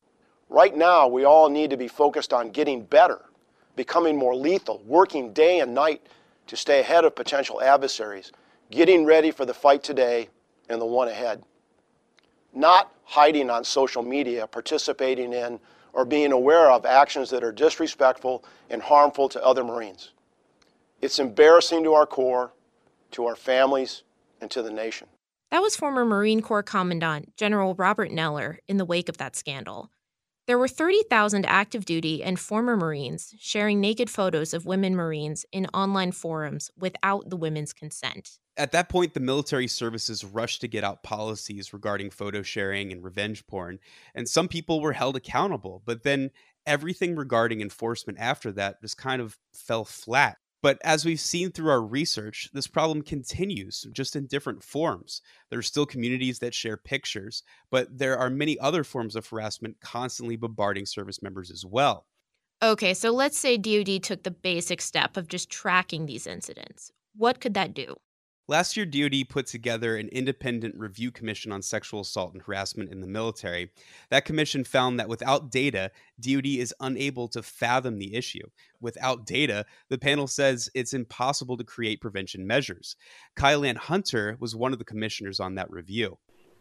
Right 0.49 0.77
now, 0.77 1.09
we 1.09 1.25
all 1.25 1.49
need 1.49 1.71
to 1.71 1.77
be 1.77 1.89
focused 1.89 2.33
on 2.33 2.51
getting 2.51 2.85
better, 2.85 3.23
becoming 3.77 4.17
more 4.17 4.37
lethal, 4.37 4.83
working 4.85 5.33
day 5.33 5.61
and 5.61 5.75
night 5.75 6.07
to 6.49 6.57
stay 6.57 6.81
ahead 6.81 7.05
of 7.05 7.17
potential 7.17 7.63
adversaries, 7.63 8.31
getting 8.71 9.05
ready 9.05 9.31
for 9.31 9.45
the 9.45 9.55
fight 9.55 9.83
today 9.83 10.29
and 10.69 10.81
the 10.81 10.87
one 10.87 11.09
ahead. 11.09 11.43
Not 12.55 12.93
hiding 13.05 13.51
on 13.51 13.65
social 13.65 14.03
media, 14.03 14.47
participating 14.47 15.33
in, 15.33 15.61
or 15.93 16.05
being 16.05 16.33
aware 16.33 16.71
of 16.71 16.85
actions 16.85 17.31
that 17.31 17.43
are 17.43 17.53
disrespectful 17.53 18.45
and 18.71 18.83
harmful 18.83 19.29
to 19.31 19.45
other 19.45 19.65
Marines. 19.65 20.13
It's 21.01 21.19
embarrassing 21.19 21.85
to 21.85 21.95
our 21.95 22.07
Corps, 22.07 22.53
to 23.13 23.27
our 23.27 23.37
families, 23.37 24.03
and 24.41 24.51
to 24.51 24.63
the 24.63 24.71
nation. 24.71 25.09
That 25.51 25.63
was 25.63 25.77
former 25.77 26.05
Marine 26.05 26.43
Corps 26.43 26.63
Commandant 26.63 27.37
General 27.37 27.75
Robert 27.75 28.11
Neller 28.11 28.59
in 28.67 28.77
the 28.77 28.85
wake 28.85 29.09
of 29.09 29.19
that 29.19 29.37
scandal. 29.37 29.91
There 30.47 30.59
were 30.59 30.69
30,000 30.69 31.45
active 31.47 31.85
duty 31.85 32.23
and 32.23 32.39
former 32.39 32.77
Marines 32.77 33.35
sharing 33.39 33.81
naked 33.81 34.11
photos 34.11 34.55
of 34.55 34.67
women 34.67 34.95
Marines 34.95 35.45
in 35.51 35.67
online 35.75 36.13
forums 36.13 36.71
without 36.79 37.31
the 37.31 37.37
women's 37.37 37.73
consent. 37.73 38.39
At 38.59 38.73
that 38.73 38.89
point, 38.89 39.13
the 39.13 39.21
military 39.21 39.69
services 39.69 40.25
rushed 40.25 40.63
to 40.63 40.69
get 40.69 40.83
out 40.83 41.03
policies 41.03 41.73
regarding 41.73 42.11
photo 42.11 42.43
sharing 42.43 42.91
and 42.91 43.05
revenge 43.05 43.47
porn, 43.47 43.79
and 44.15 44.29
some 44.29 44.49
people 44.49 44.81
were 44.81 44.95
held 44.95 45.17
accountable. 45.17 45.83
But 45.85 46.03
then 46.03 46.31
everything 46.67 47.15
regarding 47.17 47.61
enforcement 47.61 48.19
after 48.19 48.51
that 48.53 48.81
just 48.81 48.97
kind 48.97 49.21
of 49.21 49.39
fell 49.53 49.85
flat. 49.85 50.39
But 50.63 50.79
as 50.83 51.05
we've 51.05 51.21
seen 51.21 51.53
through 51.53 51.71
our 51.71 51.83
research, 51.83 52.49
this 52.53 52.67
problem 52.67 53.03
continues 53.03 53.87
just 53.93 54.17
in 54.17 54.27
different 54.27 54.65
forms. 54.65 55.21
There 55.51 55.59
are 55.59 55.63
still 55.63 55.87
communities 55.87 56.39
that 56.39 56.55
share 56.55 56.79
pictures, 56.79 57.43
but 57.71 57.99
there 57.99 58.19
are 58.19 58.31
many 58.31 58.59
other 58.59 58.83
forms 58.83 59.15
of 59.15 59.29
harassment 59.29 59.77
constantly 59.81 60.37
bombarding 60.37 60.87
service 60.87 61.23
members 61.23 61.51
as 61.51 61.65
well. 61.65 62.07
Okay, 62.63 62.95
so 62.95 63.11
let's 63.11 63.39
say 63.39 63.59
DoD 63.59 64.03
took 64.03 64.23
the 64.23 64.31
basic 64.31 64.81
step 64.81 65.19
of 65.19 65.29
just 65.29 65.51
tracking 65.51 66.07
these 66.07 66.27
incidents. 66.27 66.91
What 67.15 67.39
could 67.39 67.55
that 67.55 67.75
do? 67.75 67.97
Last 68.49 68.77
year, 68.77 68.87
DoD 68.87 69.29
put 69.29 69.49
together 69.49 69.97
an 69.97 70.09
independent 70.11 70.77
review 70.77 71.11
commission 71.11 71.51
on 71.51 71.63
sexual 71.63 72.03
assault 72.03 72.33
and 72.33 72.41
harassment 72.41 72.93
in 72.93 73.01
the 73.01 73.09
military. 73.09 73.73
That 74.11 74.25
commission 74.25 74.63
found 74.63 75.01
that 75.01 75.09
without 75.09 75.51
data, 75.51 75.91
DoD 76.21 76.47
is 76.47 76.73
unable 76.79 77.27
to 77.29 77.43
fathom 77.43 77.99
the 77.99 78.15
issue. 78.15 78.47
Without 78.81 79.27
data, 79.27 79.67
the 79.89 79.99
panel 79.99 80.29
says 80.29 80.71
it's 80.75 80.95
impossible 80.95 81.57
to 81.57 81.65
create 81.65 82.01
prevention 82.01 82.47
measures. 82.47 82.95
Kyleanne 83.37 83.77
Hunter 83.77 84.37
was 84.39 84.55
one 84.55 84.73
of 84.73 84.79
the 84.79 84.85
commissioners 84.85 85.41
on 85.41 85.57
that 85.57 85.69
review. 85.69 86.17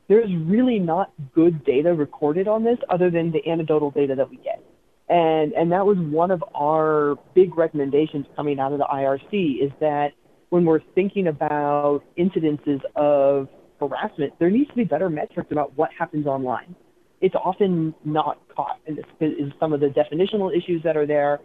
There's 0.07 0.33
really 0.33 0.79
not 0.79 1.11
good 1.35 1.63
data 1.65 1.93
recorded 1.93 2.47
on 2.47 2.63
this 2.63 2.79
other 2.89 3.11
than 3.11 3.31
the 3.31 3.47
anecdotal 3.47 3.91
data 3.91 4.15
that 4.15 4.29
we 4.31 4.37
get. 4.37 4.63
And, 5.07 5.53
and 5.53 5.71
that 5.71 5.85
was 5.85 5.99
one 5.99 6.31
of 6.31 6.43
our 6.55 7.15
big 7.35 7.55
recommendations 7.55 8.25
coming 8.35 8.59
out 8.59 8.73
of 8.73 8.79
the 8.79 8.85
IRC 8.85 9.63
is 9.63 9.71
that 9.79 10.13
when 10.55 10.63
we're 10.63 10.79
thinking 10.95 11.27
about 11.27 12.01
incidences 12.17 12.79
of 12.95 13.49
harassment, 13.77 14.31
there 14.39 14.49
needs 14.49 14.69
to 14.69 14.75
be 14.75 14.85
better 14.85 15.09
metrics 15.09 15.51
about 15.51 15.77
what 15.77 15.89
happens 15.99 16.25
online. 16.25 16.73
It's 17.19 17.35
often 17.35 17.93
not 18.05 18.39
caught, 18.55 18.79
and 18.87 18.97
this 18.97 19.05
is 19.19 19.51
some 19.59 19.73
of 19.73 19.81
the 19.81 19.87
definitional 19.87 20.57
issues 20.57 20.81
that 20.83 20.95
are 20.95 21.05
there. 21.05 21.41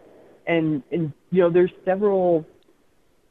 And, 0.47 0.81
and 0.93 1.11
you 1.29 1.41
know, 1.41 1.49
there's 1.49 1.73
several 1.83 2.45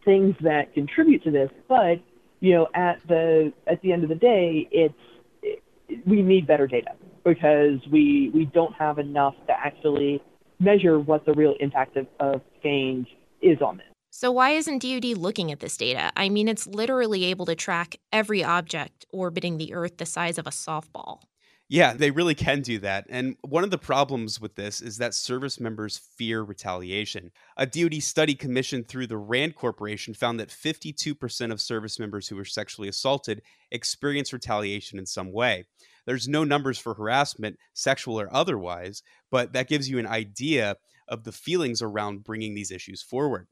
things 0.05 0.35
that 0.42 0.74
contribute 0.74 1.24
to 1.24 1.31
this, 1.31 1.48
but 1.66 1.98
you 2.40 2.52
know, 2.57 2.68
at 2.74 3.00
the 3.09 3.50
at 3.66 3.81
the 3.81 3.92
end 3.92 4.02
of 4.02 4.11
the 4.11 4.16
day, 4.16 4.68
it's 4.70 4.94
it, 5.42 5.62
we 6.07 6.20
need 6.20 6.46
better 6.46 6.66
data 6.66 6.92
because 7.24 7.81
we 7.90 8.31
we 8.35 8.44
don't 8.44 8.74
have 8.74 8.98
enough 8.98 9.35
to 9.46 9.52
actually 9.52 10.22
measure 10.59 10.98
what 10.98 11.24
the 11.24 11.33
real 11.33 11.55
impact 11.59 11.96
of, 11.96 12.07
of 12.18 12.42
change 12.62 13.09
is 13.40 13.62
on 13.62 13.78
this. 13.78 13.89
So, 14.12 14.33
why 14.33 14.51
isn't 14.51 14.83
DoD 14.83 15.16
looking 15.16 15.53
at 15.53 15.61
this 15.61 15.77
data? 15.77 16.11
I 16.16 16.29
mean, 16.29 16.49
it's 16.49 16.66
literally 16.66 17.25
able 17.27 17.46
to 17.46 17.55
track 17.55 17.96
every 18.12 18.42
object 18.42 19.07
orbiting 19.11 19.57
the 19.57 19.73
Earth 19.73 19.99
the 19.99 20.07
size 20.07 20.37
of 20.37 20.49
a 20.49 20.51
softball. 20.51 21.20
Yeah, 21.68 21.92
they 21.94 22.11
really 22.11 22.35
can 22.35 22.62
do 22.62 22.81
that. 22.81 23.07
And 23.09 23.37
one 23.42 23.62
of 23.62 23.70
the 23.70 23.79
problems 23.79 24.40
with 24.40 24.57
this 24.57 24.81
is 24.81 24.99
that 24.99 25.14
service 25.14 25.61
members 25.61 26.01
fear 26.16 26.42
retaliation. 26.42 27.31
A 27.57 27.64
DoD 27.64 28.03
study 28.03 28.35
commissioned 28.35 28.88
through 28.88 29.07
the 29.07 29.16
RAND 29.16 29.55
Corporation 29.55 30.12
found 30.12 30.40
that 30.40 30.49
52% 30.49 31.53
of 31.53 31.61
service 31.61 32.01
members 32.01 32.27
who 32.27 32.35
were 32.35 32.44
sexually 32.44 32.88
assaulted 32.88 33.42
experience 33.70 34.33
retaliation 34.33 34.99
in 34.99 35.07
some 35.07 35.31
way. 35.31 35.66
There's 36.07 36.27
no 36.27 36.42
numbers 36.42 36.81
for 36.81 36.94
harassment, 36.94 37.57
sexual 37.73 38.20
or 38.20 38.29
otherwise, 38.35 39.05
but 39.31 39.53
that 39.53 39.68
gives 39.68 39.88
you 39.88 40.01
an 40.01 40.09
idea 40.09 40.75
of 41.07 41.23
the 41.23 41.31
feelings 41.31 41.81
around 41.81 42.25
bringing 42.25 42.55
these 42.55 42.73
issues 42.73 43.01
forward. 43.01 43.46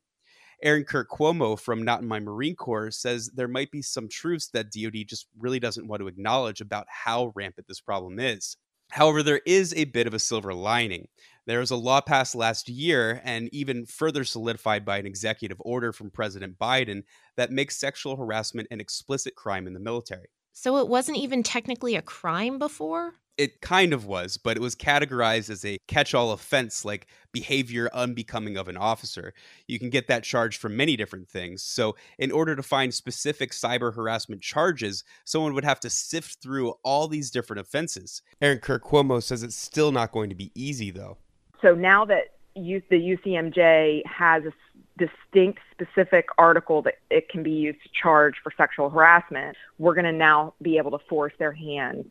Erin 0.62 0.84
Kirk 0.84 1.08
Cuomo 1.10 1.58
from 1.58 1.82
Not 1.82 2.02
in 2.02 2.08
My 2.08 2.20
Marine 2.20 2.56
Corps 2.56 2.90
says 2.90 3.30
there 3.34 3.48
might 3.48 3.70
be 3.70 3.82
some 3.82 4.08
truths 4.08 4.48
that 4.48 4.72
DoD 4.72 5.06
just 5.06 5.26
really 5.38 5.60
doesn't 5.60 5.86
want 5.86 6.00
to 6.00 6.08
acknowledge 6.08 6.60
about 6.60 6.86
how 6.88 7.32
rampant 7.34 7.68
this 7.68 7.80
problem 7.80 8.18
is. 8.18 8.56
However, 8.90 9.22
there 9.22 9.42
is 9.46 9.74
a 9.74 9.84
bit 9.84 10.06
of 10.06 10.14
a 10.14 10.18
silver 10.18 10.54
lining. 10.54 11.08
There 11.46 11.60
was 11.60 11.70
a 11.70 11.76
law 11.76 12.00
passed 12.00 12.34
last 12.34 12.68
year 12.68 13.20
and 13.24 13.48
even 13.52 13.86
further 13.86 14.24
solidified 14.24 14.84
by 14.84 14.98
an 14.98 15.06
executive 15.06 15.58
order 15.60 15.92
from 15.92 16.10
President 16.10 16.58
Biden 16.58 17.04
that 17.36 17.52
makes 17.52 17.76
sexual 17.76 18.16
harassment 18.16 18.68
an 18.70 18.80
explicit 18.80 19.34
crime 19.34 19.66
in 19.66 19.74
the 19.74 19.80
military. 19.80 20.28
So 20.52 20.78
it 20.78 20.88
wasn't 20.88 21.18
even 21.18 21.42
technically 21.42 21.94
a 21.94 22.02
crime 22.02 22.58
before? 22.58 23.14
It 23.38 23.60
kind 23.60 23.92
of 23.92 24.04
was, 24.04 24.36
but 24.36 24.56
it 24.56 24.60
was 24.60 24.74
categorized 24.74 25.48
as 25.48 25.64
a 25.64 25.78
catch 25.86 26.12
all 26.12 26.32
offense 26.32 26.84
like 26.84 27.06
behavior 27.32 27.88
unbecoming 27.94 28.56
of 28.56 28.66
an 28.68 28.76
officer. 28.76 29.32
You 29.68 29.78
can 29.78 29.90
get 29.90 30.08
that 30.08 30.24
charge 30.24 30.58
for 30.58 30.68
many 30.68 30.96
different 30.96 31.28
things. 31.28 31.62
So, 31.62 31.94
in 32.18 32.32
order 32.32 32.56
to 32.56 32.62
find 32.62 32.92
specific 32.92 33.52
cyber 33.52 33.94
harassment 33.94 34.42
charges, 34.42 35.04
someone 35.24 35.54
would 35.54 35.64
have 35.64 35.78
to 35.80 35.90
sift 35.90 36.42
through 36.42 36.74
all 36.82 37.06
these 37.06 37.30
different 37.30 37.60
offenses. 37.60 38.22
Erin 38.42 38.58
Kirk 38.58 38.82
Cuomo 38.82 39.22
says 39.22 39.44
it's 39.44 39.56
still 39.56 39.92
not 39.92 40.10
going 40.10 40.30
to 40.30 40.36
be 40.36 40.50
easy, 40.54 40.90
though. 40.90 41.18
So, 41.62 41.74
now 41.74 42.04
that 42.04 42.34
the 42.54 43.16
UCMJ 43.24 44.04
has 44.04 44.42
a 44.44 44.52
distinct 44.98 45.60
specific 45.70 46.26
article 46.38 46.82
that 46.82 46.94
it 47.08 47.28
can 47.28 47.42
be 47.42 47.52
used 47.52 47.80
to 47.84 47.88
charge 47.90 48.34
for 48.42 48.52
sexual 48.56 48.90
harassment, 48.90 49.56
we're 49.78 49.94
going 49.94 50.04
to 50.04 50.12
now 50.12 50.54
be 50.60 50.76
able 50.76 50.90
to 50.90 50.98
force 51.08 51.32
their 51.38 51.52
hand 51.52 52.10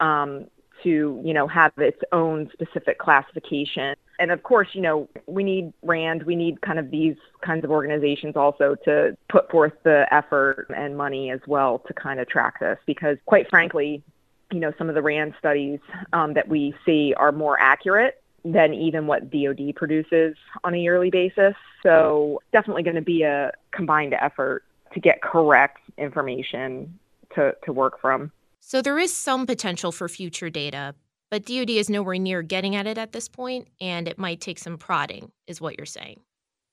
um, 0.00 0.46
to, 0.82 1.20
you 1.24 1.34
know, 1.34 1.46
have 1.46 1.72
its 1.78 2.00
own 2.12 2.50
specific 2.52 2.98
classification. 2.98 3.96
And 4.18 4.30
of 4.30 4.42
course, 4.42 4.68
you 4.72 4.80
know, 4.80 5.08
we 5.26 5.44
need 5.44 5.72
RAND, 5.82 6.24
we 6.24 6.34
need 6.34 6.60
kind 6.60 6.78
of 6.78 6.90
these 6.90 7.16
kinds 7.40 7.64
of 7.64 7.70
organizations 7.70 8.36
also 8.36 8.74
to 8.84 9.16
put 9.28 9.50
forth 9.50 9.72
the 9.84 10.06
effort 10.12 10.66
and 10.76 10.96
money 10.96 11.30
as 11.30 11.40
well 11.46 11.78
to 11.86 11.94
kind 11.94 12.20
of 12.20 12.28
track 12.28 12.60
this 12.60 12.78
because 12.86 13.16
quite 13.26 13.48
frankly, 13.48 14.02
you 14.50 14.60
know, 14.60 14.72
some 14.78 14.88
of 14.88 14.94
the 14.94 15.02
RAND 15.02 15.34
studies 15.38 15.78
um, 16.12 16.34
that 16.34 16.48
we 16.48 16.74
see 16.84 17.14
are 17.16 17.32
more 17.32 17.60
accurate 17.60 18.22
than 18.44 18.72
even 18.72 19.06
what 19.06 19.30
DoD 19.30 19.74
produces 19.76 20.36
on 20.64 20.74
a 20.74 20.78
yearly 20.78 21.10
basis. 21.10 21.54
So 21.82 22.40
definitely 22.52 22.82
going 22.82 22.96
to 22.96 23.02
be 23.02 23.22
a 23.22 23.52
combined 23.72 24.14
effort 24.14 24.64
to 24.94 25.00
get 25.00 25.20
correct 25.22 25.80
information 25.98 26.98
to, 27.34 27.54
to 27.64 27.72
work 27.72 28.00
from. 28.00 28.32
So 28.68 28.82
there 28.82 28.98
is 28.98 29.16
some 29.16 29.46
potential 29.46 29.92
for 29.92 30.10
future 30.10 30.50
data, 30.50 30.94
but 31.30 31.46
DoD 31.46 31.70
is 31.70 31.88
nowhere 31.88 32.18
near 32.18 32.42
getting 32.42 32.76
at 32.76 32.86
it 32.86 32.98
at 32.98 33.12
this 33.12 33.26
point, 33.26 33.68
and 33.80 34.06
it 34.06 34.18
might 34.18 34.42
take 34.42 34.58
some 34.58 34.76
prodding, 34.76 35.32
is 35.46 35.58
what 35.58 35.78
you're 35.78 35.86
saying. 35.86 36.20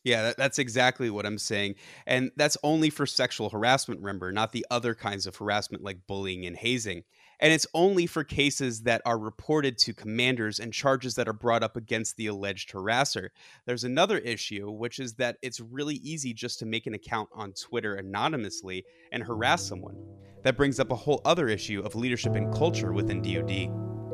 Yeah, 0.04 0.24
that, 0.24 0.36
that's 0.36 0.60
exactly 0.60 1.10
what 1.10 1.26
I'm 1.26 1.38
saying. 1.38 1.76
And 2.06 2.32
that's 2.36 2.58
only 2.64 2.90
for 2.90 3.06
sexual 3.06 3.50
harassment, 3.50 4.02
remember, 4.02 4.34
not 4.34 4.52
the 4.52 4.66
other 4.70 4.94
kinds 4.94 5.26
of 5.26 5.38
harassment 5.38 5.86
like 5.86 6.06
bullying 6.06 6.46
and 6.46 6.58
hazing. 6.58 7.06
And 7.40 7.52
it's 7.52 7.68
only 7.74 8.06
for 8.06 8.24
cases 8.24 8.82
that 8.84 9.02
are 9.06 9.18
reported 9.18 9.78
to 9.80 9.94
commanders 9.94 10.60
and 10.60 10.74
charges 10.74 11.16
that 11.16 11.28
are 11.28 11.34
brought 11.34 11.64
up 11.64 11.76
against 11.76 12.18
the 12.18 12.28
alleged 12.28 12.72
harasser. 12.72 13.30
There's 13.66 13.84
another 13.84 14.18
issue, 14.20 14.70
which 14.72 15.00
is 15.00 15.14
that 15.16 15.38
it's 15.42 15.60
really 15.60 15.96
easy 15.96 16.34
just 16.34 16.60
to 16.60 16.66
make 16.66 16.88
an 16.88 16.94
account 16.94 17.30
on 17.34 17.54
Twitter 17.54 17.96
anonymously 17.96 18.86
and 19.12 19.24
harass 19.24 19.66
someone. 19.66 19.98
That 20.44 20.58
brings 20.58 20.80
up 20.80 20.92
a 20.92 20.96
whole 20.96 21.22
other 21.26 21.48
issue 21.48 21.82
of 21.82 21.96
leadership 21.96 22.36
and 22.36 22.54
culture 22.54 22.94
within 22.94 23.22
DoD. 23.22 23.70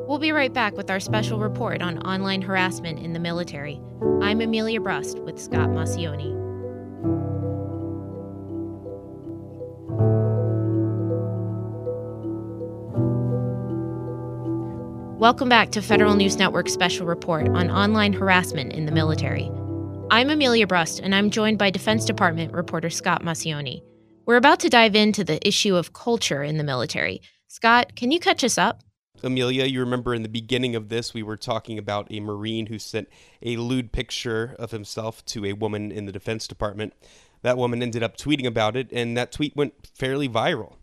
We'll 0.08 0.18
be 0.18 0.32
right 0.32 0.52
back 0.52 0.76
with 0.76 0.90
our 0.90 1.00
special 1.00 1.38
report 1.38 1.80
on 1.80 1.98
online 1.98 2.42
harassment 2.42 2.98
in 2.98 3.12
the 3.12 3.20
military. 3.20 3.80
I'm 4.20 4.40
Amelia 4.40 4.80
Brust 4.80 5.20
with 5.20 5.40
Scott 5.40 5.68
Maucione. 5.68 6.41
Welcome 15.22 15.48
back 15.48 15.70
to 15.70 15.80
Federal 15.80 16.16
News 16.16 16.36
Network's 16.36 16.72
special 16.72 17.06
report 17.06 17.48
on 17.50 17.70
online 17.70 18.12
harassment 18.12 18.72
in 18.72 18.86
the 18.86 18.90
military. 18.90 19.48
I'm 20.10 20.30
Amelia 20.30 20.66
Brust, 20.66 20.98
and 20.98 21.14
I'm 21.14 21.30
joined 21.30 21.58
by 21.58 21.70
Defense 21.70 22.04
Department 22.04 22.52
reporter 22.52 22.90
Scott 22.90 23.22
Maucione. 23.22 23.84
We're 24.26 24.34
about 24.34 24.58
to 24.58 24.68
dive 24.68 24.96
into 24.96 25.22
the 25.22 25.38
issue 25.46 25.76
of 25.76 25.92
culture 25.92 26.42
in 26.42 26.58
the 26.58 26.64
military. 26.64 27.22
Scott, 27.46 27.94
can 27.94 28.10
you 28.10 28.18
catch 28.18 28.42
us 28.42 28.58
up? 28.58 28.82
Amelia, 29.22 29.66
you 29.66 29.78
remember 29.78 30.12
in 30.12 30.24
the 30.24 30.28
beginning 30.28 30.74
of 30.74 30.88
this, 30.88 31.14
we 31.14 31.22
were 31.22 31.36
talking 31.36 31.78
about 31.78 32.08
a 32.10 32.18
Marine 32.18 32.66
who 32.66 32.80
sent 32.80 33.08
a 33.42 33.56
lewd 33.58 33.92
picture 33.92 34.56
of 34.58 34.72
himself 34.72 35.24
to 35.26 35.44
a 35.44 35.52
woman 35.52 35.92
in 35.92 36.06
the 36.06 36.12
Defense 36.12 36.48
Department. 36.48 36.94
That 37.42 37.56
woman 37.56 37.80
ended 37.80 38.02
up 38.02 38.16
tweeting 38.16 38.44
about 38.44 38.74
it, 38.74 38.88
and 38.90 39.16
that 39.16 39.30
tweet 39.30 39.54
went 39.54 39.86
fairly 39.94 40.28
viral. 40.28 40.78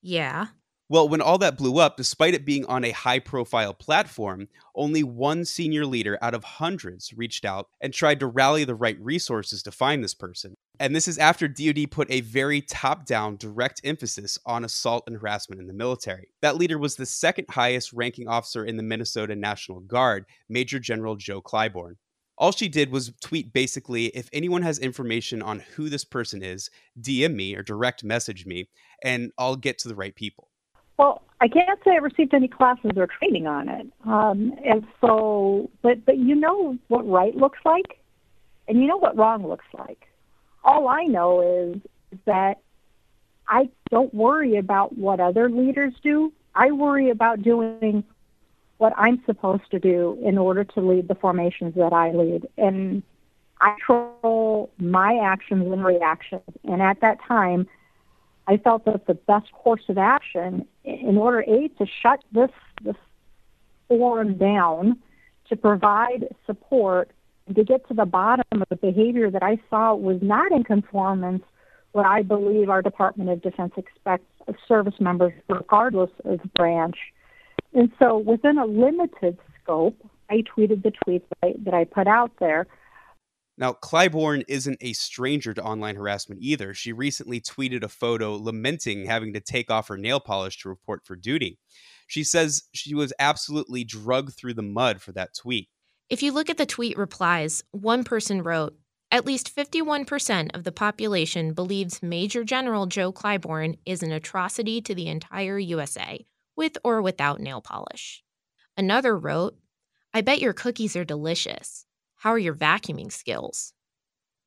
Yeah. 0.00 0.46
Well, 0.90 1.08
when 1.08 1.22
all 1.22 1.38
that 1.38 1.56
blew 1.56 1.78
up, 1.78 1.96
despite 1.96 2.34
it 2.34 2.44
being 2.44 2.66
on 2.66 2.84
a 2.84 2.90
high 2.90 3.18
profile 3.18 3.72
platform, 3.72 4.48
only 4.74 5.02
one 5.02 5.46
senior 5.46 5.86
leader 5.86 6.18
out 6.20 6.34
of 6.34 6.44
hundreds 6.44 7.14
reached 7.16 7.46
out 7.46 7.68
and 7.80 7.90
tried 7.92 8.20
to 8.20 8.26
rally 8.26 8.64
the 8.64 8.74
right 8.74 9.00
resources 9.00 9.62
to 9.62 9.72
find 9.72 10.04
this 10.04 10.12
person. 10.12 10.54
And 10.78 10.94
this 10.94 11.08
is 11.08 11.16
after 11.16 11.48
DoD 11.48 11.90
put 11.90 12.10
a 12.10 12.20
very 12.20 12.60
top 12.60 13.06
down 13.06 13.36
direct 13.36 13.80
emphasis 13.82 14.38
on 14.44 14.62
assault 14.62 15.04
and 15.06 15.16
harassment 15.16 15.58
in 15.58 15.66
the 15.66 15.72
military. 15.72 16.28
That 16.42 16.56
leader 16.56 16.76
was 16.76 16.96
the 16.96 17.06
second 17.06 17.46
highest 17.48 17.94
ranking 17.94 18.28
officer 18.28 18.62
in 18.62 18.76
the 18.76 18.82
Minnesota 18.82 19.34
National 19.34 19.80
Guard, 19.80 20.26
Major 20.50 20.78
General 20.78 21.16
Jo 21.16 21.40
Clyborne. 21.40 21.94
All 22.36 22.52
she 22.52 22.68
did 22.68 22.90
was 22.90 23.14
tweet 23.22 23.54
basically 23.54 24.06
if 24.08 24.28
anyone 24.34 24.62
has 24.62 24.78
information 24.78 25.40
on 25.40 25.60
who 25.60 25.88
this 25.88 26.04
person 26.04 26.42
is, 26.42 26.68
DM 27.00 27.34
me 27.34 27.54
or 27.54 27.62
direct 27.62 28.04
message 28.04 28.44
me, 28.44 28.68
and 29.02 29.32
I'll 29.38 29.56
get 29.56 29.78
to 29.78 29.88
the 29.88 29.94
right 29.94 30.14
people. 30.14 30.50
Well, 30.96 31.22
I 31.40 31.48
can't 31.48 31.78
say 31.84 31.92
I 31.92 31.96
received 31.96 32.34
any 32.34 32.48
classes 32.48 32.92
or 32.96 33.06
training 33.06 33.46
on 33.46 33.68
it. 33.68 33.86
Um, 34.06 34.54
and 34.64 34.86
so, 35.00 35.70
but 35.82 36.04
but 36.04 36.18
you 36.18 36.34
know 36.34 36.78
what 36.88 37.08
right 37.08 37.36
looks 37.36 37.58
like, 37.64 37.98
and 38.68 38.80
you 38.80 38.86
know 38.86 38.96
what 38.96 39.16
wrong 39.16 39.46
looks 39.46 39.66
like. 39.76 40.08
All 40.62 40.88
I 40.88 41.04
know 41.04 41.40
is 41.42 41.80
that 42.24 42.60
I 43.48 43.68
don't 43.90 44.14
worry 44.14 44.56
about 44.56 44.96
what 44.96 45.20
other 45.20 45.50
leaders 45.50 45.92
do. 46.02 46.32
I 46.54 46.70
worry 46.70 47.10
about 47.10 47.42
doing 47.42 48.04
what 48.78 48.92
I'm 48.96 49.22
supposed 49.24 49.70
to 49.70 49.78
do 49.78 50.18
in 50.22 50.38
order 50.38 50.64
to 50.64 50.80
lead 50.80 51.08
the 51.08 51.14
formations 51.14 51.74
that 51.74 51.92
I 51.92 52.12
lead. 52.12 52.46
And 52.56 53.02
I 53.60 53.76
control 53.86 54.70
my 54.78 55.18
actions 55.22 55.70
and 55.72 55.84
reactions. 55.84 56.42
And 56.64 56.82
at 56.82 57.00
that 57.00 57.22
time, 57.22 57.66
I 58.46 58.58
felt 58.58 58.84
that 58.84 59.06
the 59.06 59.14
best 59.14 59.50
course 59.52 59.82
of 59.88 59.98
action 59.98 60.66
in 60.84 61.16
order 61.16 61.40
a 61.40 61.68
to 61.78 61.86
shut 62.02 62.22
this 62.32 62.50
this 62.82 62.96
forum 63.88 64.36
down, 64.36 64.98
to 65.48 65.56
provide 65.56 66.28
support, 66.46 67.10
and 67.46 67.56
to 67.56 67.64
get 67.64 67.86
to 67.88 67.94
the 67.94 68.04
bottom 68.04 68.44
of 68.52 68.68
the 68.68 68.76
behavior 68.76 69.30
that 69.30 69.42
I 69.42 69.58
saw 69.70 69.94
was 69.94 70.18
not 70.22 70.52
in 70.52 70.64
conformance 70.64 71.42
what 71.92 72.06
I 72.06 72.22
believe 72.22 72.70
our 72.70 72.82
Department 72.82 73.30
of 73.30 73.40
Defense 73.40 73.72
expects 73.76 74.26
of 74.48 74.56
service 74.66 74.94
members, 74.98 75.32
regardless 75.48 76.10
of 76.24 76.40
branch. 76.54 76.96
And 77.72 77.90
so, 77.98 78.18
within 78.18 78.58
a 78.58 78.66
limited 78.66 79.38
scope, 79.62 79.96
I 80.28 80.42
tweeted 80.42 80.82
the 80.82 80.92
tweet 81.04 81.24
that 81.28 81.38
I, 81.42 81.54
that 81.64 81.74
I 81.74 81.84
put 81.84 82.06
out 82.06 82.32
there. 82.40 82.66
Now, 83.56 83.72
Clyborne 83.72 84.42
isn't 84.48 84.78
a 84.80 84.94
stranger 84.94 85.54
to 85.54 85.62
online 85.62 85.94
harassment 85.94 86.40
either. 86.42 86.74
She 86.74 86.92
recently 86.92 87.40
tweeted 87.40 87.84
a 87.84 87.88
photo 87.88 88.34
lamenting 88.34 89.06
having 89.06 89.32
to 89.34 89.40
take 89.40 89.70
off 89.70 89.88
her 89.88 89.96
nail 89.96 90.18
polish 90.18 90.58
to 90.62 90.68
report 90.68 91.04
for 91.04 91.14
duty. 91.14 91.58
She 92.08 92.24
says 92.24 92.64
she 92.72 92.94
was 92.94 93.12
absolutely 93.18 93.84
drugged 93.84 94.34
through 94.34 94.54
the 94.54 94.62
mud 94.62 95.00
for 95.00 95.12
that 95.12 95.34
tweet. 95.34 95.68
If 96.10 96.22
you 96.22 96.32
look 96.32 96.50
at 96.50 96.58
the 96.58 96.66
tweet 96.66 96.98
replies, 96.98 97.62
one 97.70 98.04
person 98.04 98.42
wrote, 98.42 98.76
at 99.10 99.24
least 99.24 99.54
51% 99.54 100.54
of 100.54 100.64
the 100.64 100.72
population 100.72 101.54
believes 101.54 102.02
Major 102.02 102.42
General 102.42 102.86
Jo 102.86 103.12
Clyborne 103.12 103.78
is 103.86 104.02
an 104.02 104.10
atrocity 104.10 104.80
to 104.82 104.94
the 104.94 105.06
entire 105.06 105.58
USA, 105.58 106.26
with 106.56 106.76
or 106.82 107.00
without 107.00 107.40
nail 107.40 107.60
polish. 107.60 108.24
Another 108.76 109.16
wrote, 109.16 109.56
I 110.12 110.20
bet 110.20 110.40
your 110.40 110.52
cookies 110.52 110.96
are 110.96 111.04
delicious. 111.04 111.83
How 112.24 112.32
are 112.32 112.38
your 112.38 112.54
vacuuming 112.54 113.12
skills? 113.12 113.74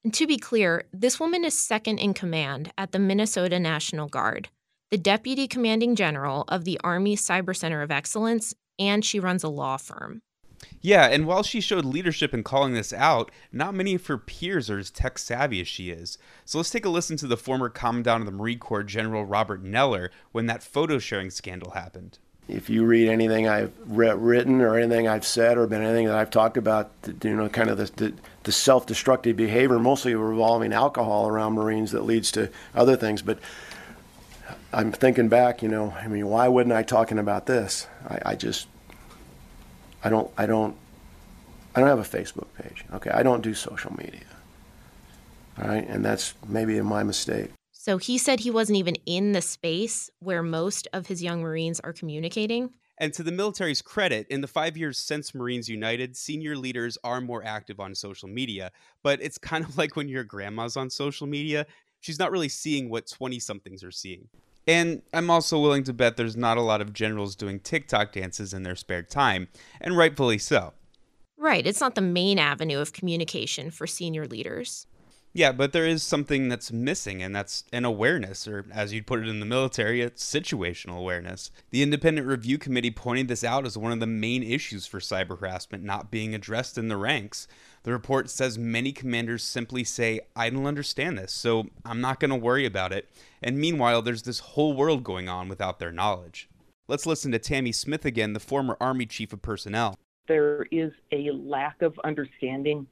And 0.04 0.12
to 0.16 0.26
be 0.26 0.40
clear, 0.40 0.86
this 0.92 1.20
woman 1.20 1.46
is 1.46 1.54
second 1.54 2.00
in 2.00 2.16
command 2.16 2.72
at 2.76 2.92
the 2.92 2.98
Minnesota 2.98 3.60
National 3.60 4.08
Guard, 4.08 4.50
the 4.90 4.98
deputy 4.98 5.48
commanding 5.48 5.96
general 5.96 6.46
of 6.48 6.66
the 6.66 6.80
Army 6.84 7.16
Cyber 7.16 7.56
Center 7.56 7.84
of 7.84 7.92
Excellence, 7.92 8.56
and 8.80 9.06
she 9.06 9.20
runs 9.20 9.44
a 9.44 9.48
law 9.48 9.78
firm. 9.78 10.24
Yeah, 10.82 11.06
and 11.06 11.28
while 11.28 11.44
she 11.44 11.62
showed 11.62 11.86
leadership 11.86 12.34
in 12.34 12.42
calling 12.42 12.74
this 12.74 12.94
out, 12.94 13.30
not 13.52 13.76
many 13.76 13.94
of 13.94 14.08
her 14.08 14.18
peers 14.18 14.72
are 14.72 14.80
as 14.80 14.90
tech 14.90 15.20
savvy 15.20 15.62
as 15.62 15.68
she 15.68 15.92
is. 15.92 16.18
So 16.46 16.58
let's 16.58 16.72
take 16.72 16.86
a 16.86 16.90
listen 16.90 17.16
to 17.18 17.28
the 17.28 17.38
former 17.38 17.70
Commandant 17.70 18.22
of 18.22 18.26
the 18.26 18.32
Marine 18.32 18.58
Corps, 18.58 18.82
General 18.82 19.24
Robert 19.24 19.63
Neller, 19.63 20.10
when 20.32 20.48
that 20.48 20.63
photo 20.63 20.98
sharing 20.98 21.30
scandal 21.30 21.74
happened 21.74 22.18
if 22.48 22.70
you 22.70 22.86
read 22.86 23.10
anything 23.10 23.48
I've 23.48 23.74
re- 23.86 24.14
written 24.14 24.62
or 24.62 24.78
anything 24.78 25.08
I've 25.08 25.26
said 25.26 25.58
or 25.58 25.68
been 25.68 25.82
anything 25.82 26.08
that 26.08 26.16
I've 26.16 26.30
talked 26.30 26.56
about, 26.56 26.92
you 27.24 27.36
know, 27.36 27.50
kind 27.50 27.70
of 27.70 27.78
the, 27.78 27.92
the, 27.96 28.14
the, 28.44 28.52
self-destructive 28.52 29.36
behavior, 29.36 29.80
mostly 29.80 30.16
revolving 30.16 30.72
alcohol 30.72 31.28
around 31.28 31.54
Marines 31.54 31.92
that 31.92 32.06
leads 32.06 32.32
to 32.34 32.50
other 32.74 32.96
things. 32.96 33.22
But 33.22 33.40
I'm 34.72 34.92
thinking 34.94 35.28
back, 35.28 35.62
you 35.62 35.68
know, 35.68 35.92
I 35.92 36.08
mean, 36.08 36.28
why 36.28 36.48
wouldn't 36.48 36.74
I 36.74 36.84
talking 36.84 37.20
about 37.20 37.48
this? 37.48 37.88
I, 38.08 38.20
I 38.28 38.36
just, 38.36 38.68
I 40.04 40.10
don't, 40.10 40.32
I 40.38 40.46
don't, 40.46 40.76
I 41.76 41.82
don't 41.82 41.90
have 41.90 42.00
a 42.00 42.18
Facebook 42.18 42.48
page. 42.58 42.86
Okay, 42.94 43.10
I 43.10 43.24
don't 43.24 43.42
do 43.42 43.54
social 43.54 43.94
media. 43.98 44.22
All 45.62 45.68
right, 45.68 45.88
and 45.88 46.04
that's 46.04 46.34
maybe 46.48 46.80
my 46.82 47.04
mistake. 47.04 47.52
So 47.88 47.97
he 47.97 48.17
said 48.17 48.41
he 48.41 48.52
wasn't 48.52 48.80
even 48.80 48.95
in 49.06 49.32
the 49.32 49.41
space 49.41 50.10
where 50.19 50.43
most 50.43 50.89
of 50.91 51.08
his 51.08 51.23
young 51.23 51.39
Marines 51.39 51.80
are 51.80 51.93
communicating. 51.93 52.71
And 52.97 53.13
to 53.13 53.23
the 53.23 53.32
military's 53.32 53.82
credit, 53.82 54.28
in 54.30 54.41
the 54.41 54.47
five 54.47 54.76
years 54.76 54.97
since 54.97 55.34
Marines 55.34 55.69
United, 55.69 56.17
senior 56.17 56.58
leaders 56.58 56.97
are 57.06 57.21
more 57.21 57.45
active 57.45 57.80
on 57.80 57.95
social 57.95 58.28
media. 58.28 58.73
But 59.04 59.21
it's 59.21 59.38
kind 59.38 59.63
of 59.63 59.78
like 59.78 59.95
when 59.95 60.10
your 60.10 60.26
grandma's 60.26 60.76
on 60.76 60.89
social 60.89 61.28
media, 61.28 61.65
she's 62.02 62.19
not 62.19 62.30
really 62.30 62.50
seeing 62.50 62.89
what 62.89 63.08
20 63.08 63.39
somethings 63.39 63.86
are 63.86 63.91
seeing. 63.91 64.28
And 64.67 65.02
I'm 65.13 65.30
also 65.30 65.58
willing 65.58 65.86
to 65.86 65.93
bet 65.93 66.17
there's 66.17 66.36
not 66.36 66.58
a 66.58 66.62
lot 66.62 66.82
of 66.82 66.91
generals 66.91 67.38
doing 67.38 67.62
TikTok 67.62 68.12
dances 68.12 68.54
in 68.54 68.63
their 68.63 68.76
spare 68.76 69.04
time, 69.04 69.47
and 69.80 69.95
rightfully 69.95 70.39
so. 70.39 70.73
Right, 71.38 71.65
it's 71.65 71.80
not 71.80 71.95
the 71.95 72.02
main 72.02 72.38
avenue 72.38 72.80
of 72.80 72.91
communication 72.91 73.71
for 73.71 73.88
senior 73.88 74.28
leaders. 74.28 74.88
Yeah, 75.38 75.52
but 75.52 75.71
there 75.71 75.86
is 75.86 76.02
something 76.02 76.50
that's 76.50 76.71
missing, 76.71 77.21
and 77.21 77.36
that's 77.36 77.63
an 77.71 77.86
awareness, 77.86 78.47
or 78.47 78.65
as 78.71 78.91
you'd 78.91 79.06
put 79.06 79.19
it 79.19 79.28
in 79.28 79.39
the 79.39 79.45
military, 79.45 80.02
it's 80.02 80.26
situational 80.26 80.97
awareness. 80.97 81.52
The 81.69 81.84
Independent 81.84 82.26
Review 82.26 82.58
Committee 82.58 82.89
pointed 82.89 83.28
this 83.28 83.43
out 83.43 83.63
as 83.63 83.78
one 83.78 83.91
of 83.91 84.00
the 84.00 84.08
main 84.08 84.41
issues 84.41 84.88
for 84.88 85.00
cyber 85.00 85.39
harassment 85.39 85.84
not 85.84 86.10
being 86.10 86.34
addressed 86.34 86.76
in 86.76 86.88
the 86.88 86.97
ranks. 86.97 87.47
The 87.84 87.91
report 87.91 88.32
says 88.32 88.58
many 88.58 88.91
commanders 88.91 89.43
simply 89.43 89.84
say, 89.84 90.21
I 90.36 90.50
don't 90.50 90.65
understand 90.65 91.19
this, 91.19 91.34
so 91.34 91.67
I'm 91.86 92.02
not 92.02 92.19
going 92.19 92.32
to 92.32 92.36
worry 92.36 92.65
about 92.65 92.91
it. 92.91 93.08
And 93.39 93.60
meanwhile, 93.60 94.02
there's 94.02 94.23
this 94.23 94.39
whole 94.39 94.73
world 94.73 95.04
going 95.04 95.30
on 95.30 95.50
without 95.50 95.78
their 95.78 95.91
knowledge. 95.91 96.50
Let's 96.88 97.06
listen 97.06 97.32
to 97.34 97.38
Tammy 97.38 97.73
Smith 97.73 98.06
again, 98.06 98.34
the 98.34 98.39
former 98.39 98.76
Army 98.82 99.06
Chief 99.06 99.32
of 99.34 99.43
Personnel. 99.43 100.00
There 100.28 100.65
is 100.71 100.93
a 101.12 101.30
lack 101.30 101.84
of 101.84 101.93
understanding 102.04 102.88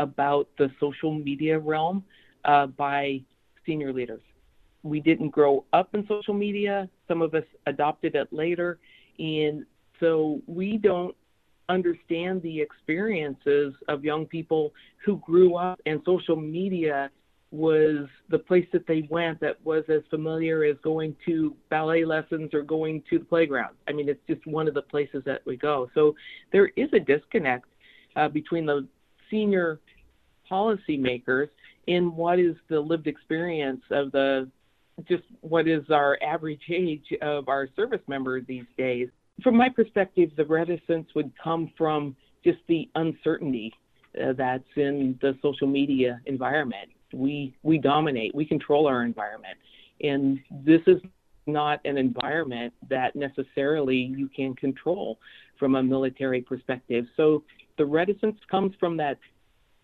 about 0.00 0.48
the 0.58 0.68
social 0.80 1.14
media 1.14 1.58
realm 1.58 2.02
uh, 2.44 2.66
by 2.66 3.20
senior 3.64 3.92
leaders. 3.92 4.22
We 4.82 5.00
didn't 5.00 5.28
grow 5.28 5.64
up 5.72 5.94
in 5.94 6.06
social 6.08 6.34
media. 6.34 6.88
Some 7.06 7.22
of 7.22 7.34
us 7.34 7.44
adopted 7.66 8.14
it 8.16 8.32
later. 8.32 8.78
And 9.18 9.66
so 10.00 10.40
we 10.46 10.78
don't 10.78 11.14
understand 11.68 12.42
the 12.42 12.60
experiences 12.60 13.74
of 13.88 14.04
young 14.04 14.26
people 14.26 14.72
who 15.04 15.18
grew 15.18 15.54
up 15.54 15.78
and 15.86 16.00
social 16.04 16.34
media 16.34 17.10
was 17.52 18.06
the 18.28 18.38
place 18.38 18.66
that 18.72 18.86
they 18.86 19.06
went 19.10 19.40
that 19.40 19.56
was 19.64 19.84
as 19.88 20.02
familiar 20.08 20.64
as 20.64 20.76
going 20.82 21.14
to 21.26 21.54
ballet 21.68 22.04
lessons 22.04 22.54
or 22.54 22.62
going 22.62 23.02
to 23.10 23.18
the 23.18 23.24
playground. 23.24 23.74
I 23.88 23.92
mean, 23.92 24.08
it's 24.08 24.20
just 24.28 24.46
one 24.46 24.68
of 24.68 24.74
the 24.74 24.82
places 24.82 25.22
that 25.26 25.42
we 25.44 25.56
go. 25.56 25.90
So 25.94 26.14
there 26.52 26.68
is 26.76 26.88
a 26.92 27.00
disconnect 27.00 27.66
uh, 28.16 28.28
between 28.28 28.66
the 28.66 28.86
senior 29.30 29.80
policymakers 30.50 31.48
in 31.86 32.14
what 32.14 32.38
is 32.38 32.56
the 32.68 32.78
lived 32.78 33.06
experience 33.06 33.82
of 33.90 34.12
the 34.12 34.48
just 35.08 35.22
what 35.40 35.66
is 35.66 35.82
our 35.90 36.18
average 36.22 36.62
age 36.70 37.06
of 37.22 37.48
our 37.48 37.68
service 37.74 38.02
member 38.06 38.40
these 38.40 38.66
days. 38.76 39.08
From 39.42 39.56
my 39.56 39.68
perspective, 39.68 40.30
the 40.36 40.44
reticence 40.44 41.08
would 41.14 41.32
come 41.42 41.72
from 41.78 42.14
just 42.44 42.58
the 42.68 42.88
uncertainty 42.94 43.72
uh, 44.20 44.32
that's 44.36 44.64
in 44.76 45.18
the 45.22 45.38
social 45.42 45.66
media 45.66 46.20
environment. 46.26 46.90
We 47.12 47.56
we 47.62 47.78
dominate, 47.78 48.34
we 48.34 48.44
control 48.44 48.86
our 48.86 49.02
environment, 49.02 49.56
and 50.02 50.38
this 50.64 50.82
is 50.86 51.00
not 51.46 51.80
an 51.84 51.96
environment 51.96 52.72
that 52.88 53.16
necessarily 53.16 53.96
you 53.96 54.28
can 54.28 54.54
control 54.54 55.18
from 55.58 55.74
a 55.74 55.82
military 55.82 56.40
perspective. 56.40 57.06
So 57.16 57.42
the 57.78 57.86
reticence 57.86 58.38
comes 58.50 58.74
from 58.78 58.96
that 58.98 59.18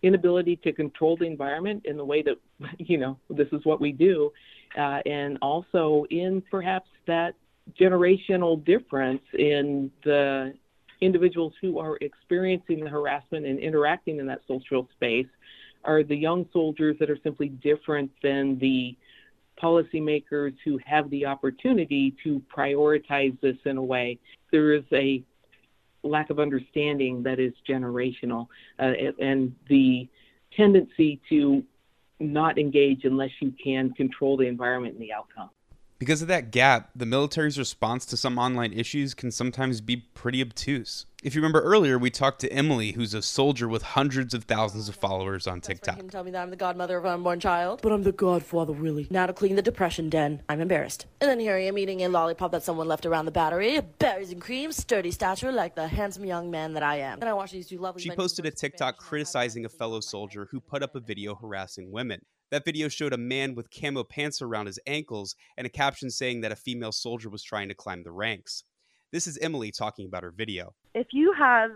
inability 0.03 0.55
to 0.57 0.71
control 0.71 1.17
the 1.17 1.25
environment 1.25 1.83
in 1.85 1.97
the 1.97 2.05
way 2.05 2.21
that 2.21 2.35
you 2.77 2.97
know 2.97 3.17
this 3.29 3.47
is 3.51 3.65
what 3.65 3.81
we 3.81 3.91
do, 3.91 4.31
uh, 4.77 4.99
and 5.05 5.37
also 5.41 6.05
in 6.09 6.41
perhaps 6.49 6.89
that 7.07 7.35
generational 7.79 8.63
difference 8.63 9.21
in 9.37 9.91
the 10.03 10.53
individuals 11.01 11.53
who 11.61 11.79
are 11.79 11.97
experiencing 12.01 12.83
the 12.83 12.89
harassment 12.89 13.45
and 13.45 13.59
interacting 13.59 14.19
in 14.19 14.25
that 14.25 14.41
social 14.47 14.87
space 14.95 15.27
are 15.83 16.03
the 16.03 16.15
young 16.15 16.45
soldiers 16.51 16.95
that 16.99 17.09
are 17.09 17.17
simply 17.23 17.49
different 17.49 18.09
than 18.23 18.57
the 18.59 18.95
policymakers 19.61 20.53
who 20.63 20.79
have 20.85 21.09
the 21.09 21.25
opportunity 21.25 22.15
to 22.23 22.41
prioritize 22.55 23.39
this 23.41 23.55
in 23.65 23.77
a 23.77 23.83
way. 23.83 24.19
There 24.51 24.73
is 24.73 24.83
a 24.91 25.23
lack 26.03 26.29
of 26.29 26.39
understanding 26.39 27.23
that 27.23 27.39
is 27.39 27.53
generational 27.67 28.47
uh, 28.79 28.93
and 29.19 29.53
the 29.69 30.07
tendency 30.55 31.19
to 31.29 31.63
not 32.19 32.57
engage 32.57 33.03
unless 33.03 33.29
you 33.39 33.53
can 33.63 33.91
control 33.93 34.37
the 34.37 34.45
environment 34.45 34.93
and 34.93 35.01
the 35.01 35.13
outcome. 35.13 35.49
Because 35.99 36.21
of 36.21 36.27
that 36.27 36.51
gap, 36.51 36.91
the 36.95 37.07
military's 37.07 37.57
response 37.57 38.05
to 38.07 38.17
some 38.17 38.37
online 38.37 38.71
issues 38.71 39.15
can 39.15 39.31
sometimes 39.31 39.81
be 39.81 39.97
pretty 39.97 40.43
obtuse. 40.43 41.07
If 41.23 41.33
you 41.33 41.41
remember 41.41 41.61
earlier, 41.61 41.97
we 41.97 42.11
talked 42.11 42.39
to 42.41 42.53
Emily, 42.53 42.91
who's 42.91 43.15
a 43.15 43.23
soldier 43.23 43.67
with 43.67 43.81
hundreds 43.81 44.35
of 44.35 44.43
thousands 44.43 44.87
of 44.87 44.95
followers 44.95 45.47
on 45.47 45.59
TikTok. 45.59 45.95
You 45.95 46.03
can 46.03 46.11
tell 46.11 46.23
me 46.23 46.29
that 46.29 46.43
I'm 46.43 46.51
the 46.51 46.55
godmother 46.55 46.97
of 46.97 47.05
an 47.05 47.13
unborn 47.13 47.39
child, 47.39 47.79
but 47.81 47.91
I'm 47.91 48.03
the 48.03 48.11
godfather, 48.11 48.73
really. 48.73 49.07
Now 49.09 49.25
to 49.25 49.33
clean 49.33 49.55
the 49.55 49.63
depression 49.63 50.09
den. 50.09 50.43
I'm 50.47 50.61
embarrassed. 50.61 51.07
And 51.19 51.31
then 51.31 51.39
here 51.39 51.55
I 51.55 51.61
am 51.61 51.79
eating 51.79 52.03
a 52.03 52.09
lollipop 52.09 52.51
that 52.51 52.61
someone 52.61 52.87
left 52.87 53.07
around 53.07 53.25
the 53.25 53.31
battery, 53.31 53.81
berries 53.97 54.31
and 54.31 54.39
cream, 54.39 54.71
sturdy 54.71 55.09
stature, 55.09 55.51
like 55.51 55.73
the 55.73 55.87
handsome 55.87 56.25
young 56.25 56.51
man 56.51 56.73
that 56.73 56.83
I 56.83 56.97
am. 56.97 57.19
And 57.19 57.27
I 57.27 57.33
watch 57.33 57.51
these 57.51 57.67
two 57.67 57.79
lovely. 57.79 58.03
She 58.03 58.11
posted 58.11 58.45
a 58.45 58.51
TikTok 58.51 58.97
criticizing 58.97 59.65
a 59.65 59.69
fellow 59.69 59.99
soldier 59.99 60.47
who 60.51 60.59
put 60.59 60.83
up 60.83 60.95
a 60.95 60.99
video 60.99 61.33
harassing 61.33 61.91
women. 61.91 62.21
That 62.49 62.63
video 62.63 62.87
showed 62.87 63.11
a 63.11 63.17
man 63.17 63.55
with 63.55 63.69
camo 63.69 64.05
pants 64.05 64.41
around 64.41 64.67
his 64.67 64.79
ankles 64.87 65.35
and 65.57 65.67
a 65.67 65.69
caption 65.69 66.09
saying 66.09 66.41
that 66.41 66.51
a 66.51 66.55
female 66.55 66.93
soldier 66.93 67.29
was 67.29 67.43
trying 67.43 67.67
to 67.67 67.75
climb 67.75 68.03
the 68.03 68.11
ranks. 68.11 68.63
This 69.11 69.27
is 69.27 69.37
Emily 69.39 69.71
talking 69.71 70.05
about 70.05 70.23
her 70.23 70.31
video. 70.31 70.73
If 70.93 71.07
you 71.11 71.33
have 71.33 71.71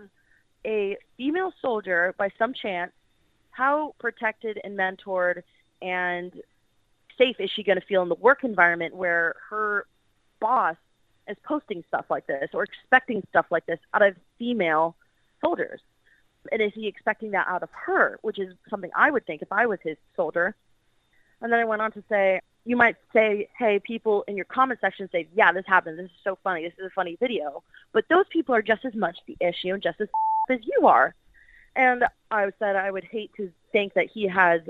a 0.64 0.96
female 1.18 1.52
soldier 1.60 2.14
by 2.16 2.30
some 2.38 2.54
chance, 2.54 2.92
how 3.50 3.94
protected 3.98 4.60
and 4.64 4.78
mentored 4.78 5.42
and 5.82 6.32
safe 7.18 7.36
is 7.38 7.50
she 7.50 7.62
going 7.62 7.78
to 7.78 7.86
feel 7.86 8.02
in 8.02 8.08
the 8.08 8.14
work 8.14 8.42
environment 8.42 8.96
where 8.96 9.34
her 9.50 9.86
boss 10.40 10.76
is 11.28 11.36
posting 11.44 11.84
stuff 11.88 12.06
like 12.08 12.26
this 12.26 12.48
or 12.54 12.62
expecting 12.62 13.22
stuff 13.28 13.44
like 13.50 13.66
this 13.66 13.78
out 13.92 14.00
of 14.00 14.16
female 14.38 14.96
soldiers? 15.44 15.82
And 16.50 16.60
is 16.60 16.72
he 16.74 16.86
expecting 16.86 17.30
that 17.32 17.46
out 17.46 17.62
of 17.62 17.70
her, 17.72 18.18
which 18.22 18.38
is 18.38 18.54
something 18.68 18.90
I 18.96 19.10
would 19.10 19.26
think 19.26 19.42
if 19.42 19.52
I 19.52 19.66
was 19.66 19.78
his 19.82 19.96
soldier? 20.16 20.54
And 21.40 21.52
then 21.52 21.60
I 21.60 21.64
went 21.64 21.82
on 21.82 21.92
to 21.92 22.02
say, 22.08 22.40
you 22.64 22.76
might 22.76 22.96
say, 23.12 23.48
hey, 23.58 23.80
people 23.80 24.24
in 24.28 24.36
your 24.36 24.44
comment 24.44 24.80
section 24.80 25.08
say, 25.10 25.28
yeah, 25.34 25.52
this 25.52 25.64
happened. 25.66 25.98
This 25.98 26.06
is 26.06 26.10
so 26.22 26.38
funny. 26.44 26.62
This 26.62 26.78
is 26.78 26.86
a 26.86 26.90
funny 26.90 27.16
video. 27.18 27.62
But 27.92 28.04
those 28.08 28.26
people 28.30 28.54
are 28.54 28.62
just 28.62 28.84
as 28.84 28.94
much 28.94 29.18
the 29.26 29.36
issue 29.40 29.74
and 29.74 29.82
just 29.82 30.00
as 30.00 30.08
as 30.50 30.60
you 30.62 30.86
are. 30.86 31.14
And 31.74 32.04
I 32.30 32.50
said 32.58 32.76
I 32.76 32.90
would 32.90 33.04
hate 33.04 33.32
to 33.36 33.50
think 33.72 33.94
that 33.94 34.06
he 34.06 34.26
has 34.28 34.60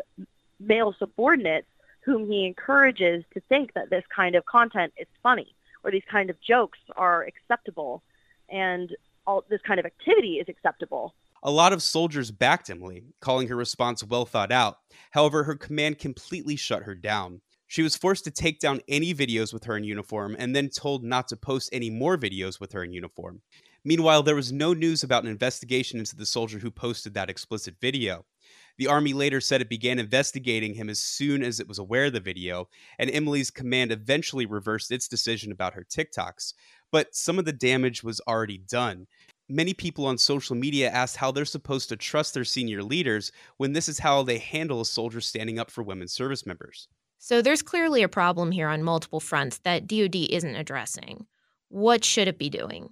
male 0.61 0.95
subordinates 0.99 1.67
whom 2.01 2.27
he 2.27 2.47
encourages 2.47 3.25
to 3.35 3.41
think 3.49 3.75
that 3.75 3.91
this 3.91 4.05
kind 4.15 4.35
of 4.35 4.45
content 4.47 4.93
is 4.97 5.07
funny 5.23 5.55
or 5.85 5.91
these 5.91 6.03
kind 6.11 6.31
of 6.31 6.41
jokes 6.41 6.79
are 6.97 7.25
acceptable 7.25 8.03
and 8.49 8.95
all 9.27 9.45
this 9.49 9.61
kind 9.63 9.79
of 9.79 9.87
activity 9.87 10.39
is 10.39 10.49
acceptable. 10.49 11.15
A 11.45 11.51
lot 11.51 11.73
of 11.73 11.83
soldiers 11.83 12.31
backed 12.31 12.71
Emily, 12.71 13.03
calling 13.21 13.49
her 13.49 13.57
response 13.57 14.05
well 14.05 14.25
thought 14.25 14.53
out. 14.53 14.77
However, 15.11 15.43
her 15.43 15.57
command 15.57 15.99
completely 15.99 16.55
shut 16.55 16.85
her 16.85 16.95
down. 16.95 17.41
She 17.67 17.83
was 17.83 17.97
forced 17.97 18.23
to 18.25 18.31
take 18.31 18.61
down 18.61 18.81
any 18.87 19.13
videos 19.13 19.53
with 19.53 19.65
her 19.65 19.77
in 19.77 19.83
uniform 19.83 20.37
and 20.39 20.55
then 20.55 20.69
told 20.69 21.03
not 21.03 21.27
to 21.29 21.37
post 21.37 21.71
any 21.73 21.91
more 21.91 22.17
videos 22.17 22.61
with 22.61 22.73
her 22.73 22.85
in 22.85 22.93
uniform. 22.93 23.43
Meanwhile, 23.85 24.23
there 24.23 24.37
was 24.37 24.53
no 24.53 24.73
news 24.73 25.03
about 25.03 25.25
an 25.25 25.31
investigation 25.31 25.99
into 25.99 26.15
the 26.15 26.27
soldier 26.27 26.61
who 26.61 26.71
posted 26.71 27.15
that 27.15 27.29
explicit 27.29 27.75
video. 27.81 28.25
The 28.79 28.87
Army 28.87 29.13
later 29.13 29.41
said 29.41 29.61
it 29.61 29.69
began 29.69 29.99
investigating 29.99 30.75
him 30.75 30.89
as 30.89 31.01
soon 31.01 31.43
as 31.43 31.59
it 31.59 31.67
was 31.67 31.79
aware 31.81 32.05
of 32.05 32.13
the 32.13 32.21
video, 32.21 32.69
and 33.01 33.11
Emily's 33.11 33.51
command 33.51 33.91
eventually 33.91 34.47
reversed 34.47 34.93
its 34.93 35.09
decision 35.09 35.51
about 35.51 35.75
her 35.75 35.85
TikToks. 35.85 36.55
But 36.93 37.17
some 37.17 37.39
of 37.39 37.47
the 37.47 37.53
damage 37.53 38.05
was 38.05 38.21
already 38.29 38.59
done 38.59 39.09
many 39.49 39.75
people 39.75 40.07
on 40.07 40.19
social 40.19 40.57
media 40.57 40.91
asked 40.91 41.17
how 41.17 41.31
they're 41.31 41.45
supposed 41.45 41.89
to 41.89 41.97
trust 41.97 42.35
their 42.35 42.45
senior 42.45 42.83
leaders 42.83 43.33
when 43.57 43.73
this 43.73 43.89
is 43.89 43.99
how 43.99 44.23
they 44.23 44.39
handle 44.39 44.81
a 44.81 44.87
soldier 44.87 45.21
standing 45.21 45.59
up 45.59 45.71
for 45.71 45.83
women 45.83 46.09
service 46.09 46.47
members. 46.47 46.89
So 47.19 47.41
there's 47.43 47.63
clearly 47.63 48.03
a 48.03 48.09
problem 48.09 48.51
here 48.51 48.69
on 48.69 48.83
multiple 48.83 49.21
fronts 49.21 49.59
that 49.59 49.87
DoD 49.87 50.17
isn't 50.31 50.57
addressing. 50.57 51.27
What 51.69 52.05
should 52.05 52.29
it 52.29 52.39
be 52.39 52.51
doing? 52.51 52.91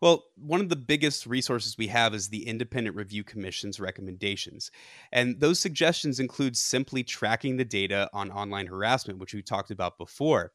Well, 0.00 0.24
one 0.36 0.60
of 0.60 0.70
the 0.70 0.76
biggest 0.76 1.26
resources 1.26 1.76
we 1.76 1.88
have 1.88 2.14
is 2.14 2.28
the 2.28 2.46
Independent 2.46 2.96
Review 2.96 3.22
Commission's 3.22 3.78
recommendations. 3.78 4.70
And 5.12 5.38
those 5.40 5.60
suggestions 5.60 6.20
include 6.20 6.56
simply 6.56 7.02
tracking 7.04 7.56
the 7.58 7.66
data 7.66 8.08
on 8.14 8.30
online 8.30 8.66
harassment, 8.66 9.18
which 9.18 9.34
we 9.34 9.42
talked 9.42 9.70
about 9.70 9.98
before. 9.98 10.52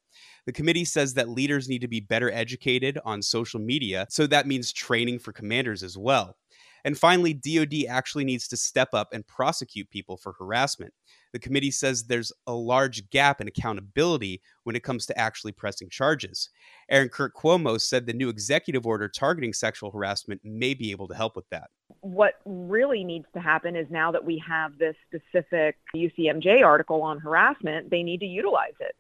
The 0.48 0.52
committee 0.52 0.86
says 0.86 1.14
that 1.14 1.30
leaders 1.30 1.70
need 1.70 1.82
to 1.82 1.88
be 1.88 2.00
better 2.00 2.32
educated 2.32 2.98
on 3.06 3.22
social 3.22 3.60
media, 3.60 4.08
so 4.10 4.26
that 4.28 4.48
means 4.48 4.72
training 4.74 5.20
for 5.20 5.32
commanders 5.32 5.84
as 5.84 5.96
well. 5.98 6.38
And 6.86 6.96
finally, 6.96 7.34
DoD 7.34 7.88
actually 7.90 8.26
needs 8.26 8.48
to 8.48 8.56
step 8.56 8.90
up 8.94 9.10
and 9.12 9.26
prosecute 9.26 9.90
people 9.90 10.18
for 10.18 10.34
harassment. 10.34 10.94
The 11.34 11.40
committee 11.40 11.72
says 11.72 12.04
there's 12.04 12.32
a 12.46 12.54
large 12.54 13.10
gap 13.10 13.42
in 13.42 13.48
accountability 13.48 14.40
when 14.64 14.76
it 14.76 14.84
comes 14.84 15.08
to 15.08 15.18
actually 15.20 15.52
pressing 15.52 15.90
charges. 15.90 16.50
Erin 16.90 17.10
Kirk 17.10 17.34
Cuomo 17.36 17.82
said 17.82 18.06
the 18.06 18.14
new 18.14 18.30
executive 18.30 18.86
order 18.86 19.10
targeting 19.10 19.52
sexual 19.52 19.90
harassment 19.90 20.42
may 20.44 20.76
be 20.76 20.92
able 20.92 21.08
to 21.08 21.16
help 21.16 21.36
with 21.36 21.50
that. 21.50 21.72
What 22.02 22.36
really 22.46 23.04
needs 23.04 23.26
to 23.34 23.40
happen 23.40 23.76
is 23.76 23.88
now 23.90 24.12
that 24.12 24.24
we 24.24 24.42
have 24.48 24.78
this 24.78 24.96
specific 25.08 25.78
UCMJ 25.96 26.64
article 26.64 27.02
on 27.02 27.20
harassment, 27.20 27.90
they 27.90 28.04
need 28.04 28.20
to 28.20 28.28
utilize 28.28 28.76
it 28.80 28.96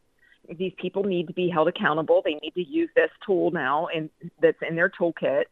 these 0.59 0.73
people 0.77 1.03
need 1.03 1.25
to 1.25 1.33
be 1.33 1.49
held 1.49 1.67
accountable. 1.67 2.21
They 2.23 2.35
need 2.35 2.53
to 2.53 2.63
use 2.63 2.89
this 2.95 3.09
tool 3.25 3.49
now 3.49 3.87
and 3.87 4.11
that's 4.39 4.57
in 4.67 4.75
their 4.75 4.91
toolkit 4.91 5.45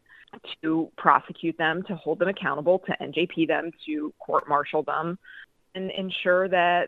to 0.62 0.90
prosecute 0.96 1.56
them, 1.58 1.82
to 1.88 1.96
hold 1.96 2.18
them 2.18 2.28
accountable, 2.28 2.80
to 2.80 2.96
NJP 3.00 3.48
them, 3.48 3.70
to 3.86 4.12
court 4.18 4.48
martial 4.48 4.82
them, 4.82 5.18
and 5.74 5.90
ensure 5.90 6.48
that 6.48 6.86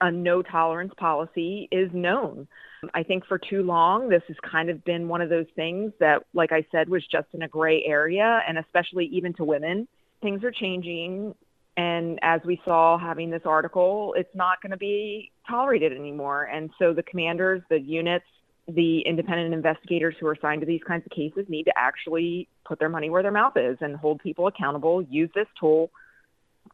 a 0.00 0.10
no 0.10 0.42
tolerance 0.42 0.92
policy 0.96 1.68
is 1.70 1.90
known. 1.92 2.48
I 2.94 3.02
think 3.02 3.26
for 3.26 3.38
too 3.38 3.62
long, 3.62 4.08
this 4.08 4.22
has 4.28 4.36
kind 4.50 4.70
of 4.70 4.84
been 4.84 5.08
one 5.08 5.20
of 5.20 5.28
those 5.28 5.46
things 5.56 5.92
that, 6.00 6.24
like 6.34 6.52
I 6.52 6.66
said, 6.72 6.88
was 6.88 7.04
just 7.10 7.28
in 7.32 7.42
a 7.42 7.48
gray 7.48 7.82
area, 7.84 8.42
and 8.46 8.58
especially 8.58 9.06
even 9.06 9.32
to 9.34 9.44
women. 9.44 9.86
Things 10.22 10.42
are 10.44 10.50
changing. 10.50 11.34
And 11.76 12.18
as 12.22 12.40
we 12.44 12.60
saw 12.64 12.98
having 12.98 13.30
this 13.30 13.42
article, 13.44 14.14
it's 14.16 14.34
not 14.34 14.62
going 14.62 14.70
to 14.70 14.76
be 14.76 15.32
tolerated 15.48 15.92
anymore. 15.92 16.44
And 16.44 16.70
so 16.78 16.92
the 16.92 17.02
commanders, 17.02 17.62
the 17.68 17.80
units, 17.80 18.26
the 18.66 19.00
independent 19.00 19.52
investigators 19.52 20.14
who 20.18 20.26
are 20.26 20.32
assigned 20.32 20.60
to 20.60 20.66
these 20.66 20.80
kinds 20.86 21.04
of 21.04 21.12
cases 21.12 21.44
need 21.48 21.64
to 21.64 21.72
actually 21.76 22.48
put 22.64 22.78
their 22.78 22.88
money 22.88 23.10
where 23.10 23.22
their 23.22 23.32
mouth 23.32 23.56
is 23.56 23.76
and 23.80 23.96
hold 23.96 24.20
people 24.20 24.46
accountable, 24.46 25.02
use 25.02 25.30
this 25.34 25.46
tool, 25.60 25.90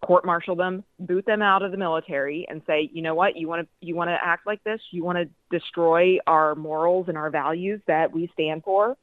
court 0.05 0.24
martial 0.24 0.55
them, 0.55 0.85
boot 1.00 1.26
them 1.26 1.42
out 1.42 1.62
of 1.62 1.72
the 1.72 1.76
military 1.76 2.46
and 2.48 2.62
say, 2.66 2.88
you 2.92 3.03
know 3.03 3.14
what, 3.14 3.37
you 3.37 3.48
want 3.48 3.62
to 3.62 3.87
you 3.87 3.94
want 3.94 4.09
to 4.09 4.16
act 4.22 4.46
like 4.46 4.62
this, 4.62 4.81
you 4.92 5.05
want 5.05 5.18
to 5.18 5.29
destroy 5.57 6.16
our 6.26 6.55
morals 6.55 7.07
and 7.09 7.18
our 7.18 7.31
values 7.31 7.81
that 7.87 8.12
we 8.12 8.31
stand 8.33 8.62
for, 8.62 8.96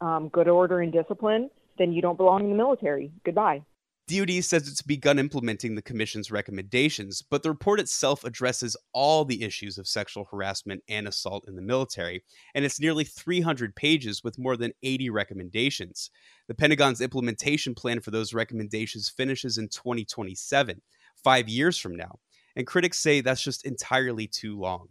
um, 0.00 0.28
good 0.28 0.48
order 0.48 0.80
and 0.80 0.92
discipline, 0.92 1.48
then 1.78 1.92
you 1.92 2.02
don't 2.02 2.16
belong 2.16 2.42
in 2.42 2.50
the 2.50 2.56
military. 2.56 3.12
Goodbye. 3.24 3.62
DoD 4.08 4.44
says 4.44 4.66
it's 4.66 4.82
begun 4.82 5.18
implementing 5.20 5.74
the 5.74 5.82
Commission's 5.82 6.32
recommendations, 6.32 7.22
but 7.22 7.42
the 7.42 7.50
report 7.50 7.78
itself 7.78 8.24
addresses 8.24 8.76
all 8.92 9.24
the 9.24 9.44
issues 9.44 9.78
of 9.78 9.86
sexual 9.86 10.26
harassment 10.30 10.82
and 10.88 11.06
assault 11.06 11.44
in 11.46 11.54
the 11.54 11.62
military, 11.62 12.24
and 12.54 12.64
it's 12.64 12.80
nearly 12.80 13.04
300 13.04 13.76
pages 13.76 14.24
with 14.24 14.38
more 14.38 14.56
than 14.56 14.72
80 14.82 15.10
recommendations. 15.10 16.10
The 16.48 16.54
Pentagon's 16.54 17.00
implementation 17.00 17.74
plan 17.74 18.00
for 18.00 18.10
those 18.10 18.34
recommendations 18.34 19.08
finishes 19.08 19.56
in 19.56 19.68
2027, 19.68 20.82
five 21.22 21.48
years 21.48 21.78
from 21.78 21.94
now, 21.94 22.18
and 22.56 22.66
critics 22.66 22.98
say 22.98 23.20
that's 23.20 23.44
just 23.44 23.64
entirely 23.64 24.26
too 24.26 24.58
long. 24.58 24.88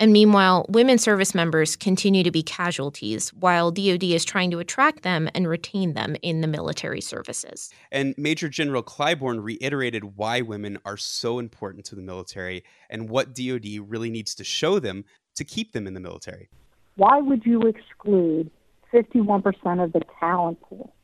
And 0.00 0.14
meanwhile, 0.14 0.64
women 0.70 0.96
service 0.96 1.34
members 1.34 1.76
continue 1.76 2.22
to 2.24 2.30
be 2.30 2.42
casualties 2.42 3.28
while 3.34 3.70
DoD 3.70 4.02
is 4.04 4.24
trying 4.24 4.50
to 4.50 4.58
attract 4.58 5.02
them 5.02 5.28
and 5.34 5.46
retain 5.46 5.92
them 5.92 6.16
in 6.22 6.40
the 6.40 6.46
military 6.46 7.02
services. 7.02 7.68
And 7.92 8.14
Major 8.16 8.48
General 8.48 8.82
Clyborne 8.82 9.44
reiterated 9.44 10.16
why 10.16 10.40
women 10.40 10.78
are 10.86 10.96
so 10.96 11.38
important 11.38 11.84
to 11.84 11.96
the 11.96 12.00
military 12.00 12.64
and 12.88 13.10
what 13.10 13.34
DoD 13.34 13.66
really 13.86 14.08
needs 14.08 14.34
to 14.36 14.44
show 14.44 14.78
them 14.78 15.04
to 15.34 15.44
keep 15.44 15.72
them 15.72 15.86
in 15.86 15.92
the 15.92 16.00
military. 16.00 16.48
Why 16.96 17.18
would 17.18 17.44
you 17.44 17.60
exclude 17.62 18.50
51% 18.94 19.84
of 19.84 19.92
the 19.92 20.00
talent 20.18 20.62
pool? 20.62 20.94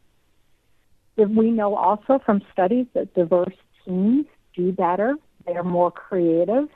If 1.18 1.28
we 1.28 1.50
know 1.50 1.74
also 1.74 2.18
from 2.24 2.40
studies 2.50 2.86
that 2.94 3.12
diverse 3.12 3.54
teams 3.84 4.24
do 4.54 4.72
better, 4.72 5.16
they 5.46 5.54
are 5.54 5.62
more 5.62 5.90
creative, 5.90 6.68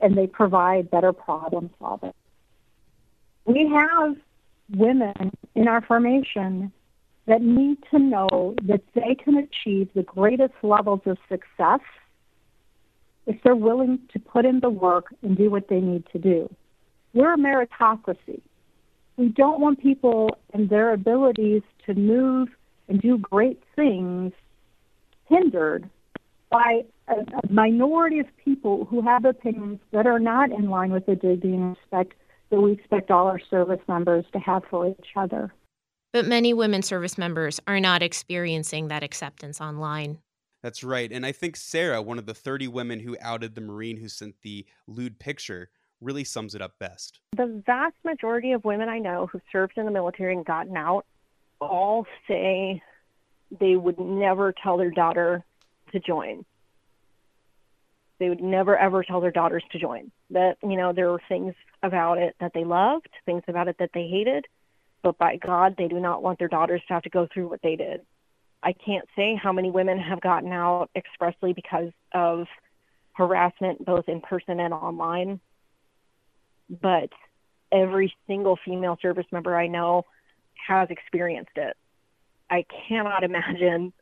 and 0.00 0.16
they 0.16 0.26
provide 0.26 0.90
better 0.90 1.12
problem 1.12 1.70
solving. 1.78 2.12
We 3.44 3.68
have 3.68 4.16
women 4.70 5.32
in 5.54 5.68
our 5.68 5.80
formation 5.80 6.72
that 7.26 7.42
need 7.42 7.78
to 7.90 7.98
know 7.98 8.54
that 8.62 8.82
they 8.94 9.14
can 9.14 9.36
achieve 9.36 9.88
the 9.94 10.02
greatest 10.02 10.54
levels 10.62 11.00
of 11.06 11.18
success 11.28 11.80
if 13.26 13.36
they're 13.42 13.56
willing 13.56 13.98
to 14.12 14.18
put 14.18 14.44
in 14.44 14.60
the 14.60 14.70
work 14.70 15.06
and 15.22 15.36
do 15.36 15.50
what 15.50 15.68
they 15.68 15.80
need 15.80 16.04
to 16.12 16.18
do. 16.18 16.48
We're 17.12 17.34
a 17.34 17.38
meritocracy. 17.38 18.40
We 19.16 19.28
don't 19.28 19.60
want 19.60 19.82
people 19.82 20.38
and 20.52 20.68
their 20.68 20.92
abilities 20.92 21.62
to 21.86 21.94
move 21.94 22.48
and 22.88 23.00
do 23.00 23.18
great 23.18 23.60
things 23.74 24.32
hindered 25.28 25.88
by 26.50 26.84
a, 27.08 27.12
a 27.12 27.52
minority 27.52 28.18
of 28.18 28.26
people 28.44 28.84
who 28.86 29.02
have 29.02 29.24
opinions 29.24 29.80
that 29.92 30.06
are 30.06 30.18
not 30.18 30.50
in 30.50 30.70
line 30.70 30.90
with 30.90 31.06
the 31.06 31.14
dignity 31.14 31.54
and 31.54 31.76
respect 31.76 32.14
that 32.50 32.60
we 32.60 32.72
expect 32.72 33.10
all 33.10 33.26
our 33.26 33.40
service 33.40 33.80
members 33.88 34.24
to 34.32 34.38
have 34.38 34.62
for 34.70 34.86
each 34.88 35.08
other. 35.16 35.52
But 36.12 36.26
many 36.26 36.54
women 36.54 36.82
service 36.82 37.18
members 37.18 37.60
are 37.66 37.80
not 37.80 38.02
experiencing 38.02 38.88
that 38.88 39.02
acceptance 39.02 39.60
online. 39.60 40.18
That's 40.62 40.82
right. 40.82 41.12
And 41.12 41.26
I 41.26 41.32
think 41.32 41.56
Sarah, 41.56 42.00
one 42.00 42.18
of 42.18 42.26
the 42.26 42.34
30 42.34 42.68
women 42.68 43.00
who 43.00 43.16
outed 43.20 43.54
the 43.54 43.60
Marine 43.60 43.96
who 43.96 44.08
sent 44.08 44.34
the 44.42 44.64
lewd 44.86 45.18
picture, 45.18 45.70
really 46.00 46.24
sums 46.24 46.54
it 46.54 46.62
up 46.62 46.78
best. 46.78 47.20
The 47.36 47.62
vast 47.66 47.96
majority 48.04 48.52
of 48.52 48.64
women 48.64 48.88
I 48.88 48.98
know 48.98 49.26
who've 49.26 49.42
served 49.52 49.74
in 49.76 49.84
the 49.84 49.90
military 49.90 50.34
and 50.34 50.44
gotten 50.44 50.76
out 50.76 51.06
all 51.60 52.06
say 52.28 52.82
they 53.60 53.76
would 53.76 53.98
never 53.98 54.52
tell 54.62 54.76
their 54.76 54.90
daughter 54.90 55.44
to 55.92 56.00
join. 56.00 56.44
They 58.18 58.28
would 58.28 58.42
never 58.42 58.76
ever 58.76 59.02
tell 59.02 59.20
their 59.20 59.30
daughters 59.30 59.64
to 59.72 59.78
join. 59.78 60.10
That, 60.30 60.56
you 60.62 60.76
know, 60.76 60.92
there 60.92 61.10
were 61.10 61.20
things 61.28 61.54
about 61.82 62.18
it 62.18 62.34
that 62.40 62.52
they 62.54 62.64
loved, 62.64 63.08
things 63.24 63.42
about 63.48 63.68
it 63.68 63.76
that 63.78 63.90
they 63.92 64.08
hated, 64.08 64.46
but 65.02 65.18
by 65.18 65.36
God, 65.36 65.74
they 65.76 65.88
do 65.88 66.00
not 66.00 66.22
want 66.22 66.38
their 66.38 66.48
daughters 66.48 66.82
to 66.88 66.94
have 66.94 67.02
to 67.02 67.10
go 67.10 67.28
through 67.32 67.48
what 67.48 67.60
they 67.62 67.76
did. 67.76 68.00
I 68.62 68.72
can't 68.72 69.06
say 69.14 69.38
how 69.40 69.52
many 69.52 69.70
women 69.70 69.98
have 69.98 70.20
gotten 70.20 70.50
out 70.50 70.90
expressly 70.96 71.52
because 71.52 71.92
of 72.12 72.46
harassment, 73.12 73.84
both 73.84 74.08
in 74.08 74.20
person 74.20 74.58
and 74.60 74.74
online, 74.74 75.40
but 76.68 77.10
every 77.70 78.12
single 78.26 78.58
female 78.64 78.98
service 79.00 79.26
member 79.30 79.56
I 79.56 79.68
know 79.68 80.04
has 80.66 80.88
experienced 80.90 81.56
it. 81.56 81.76
I 82.50 82.64
cannot 82.88 83.22
imagine 83.30 83.92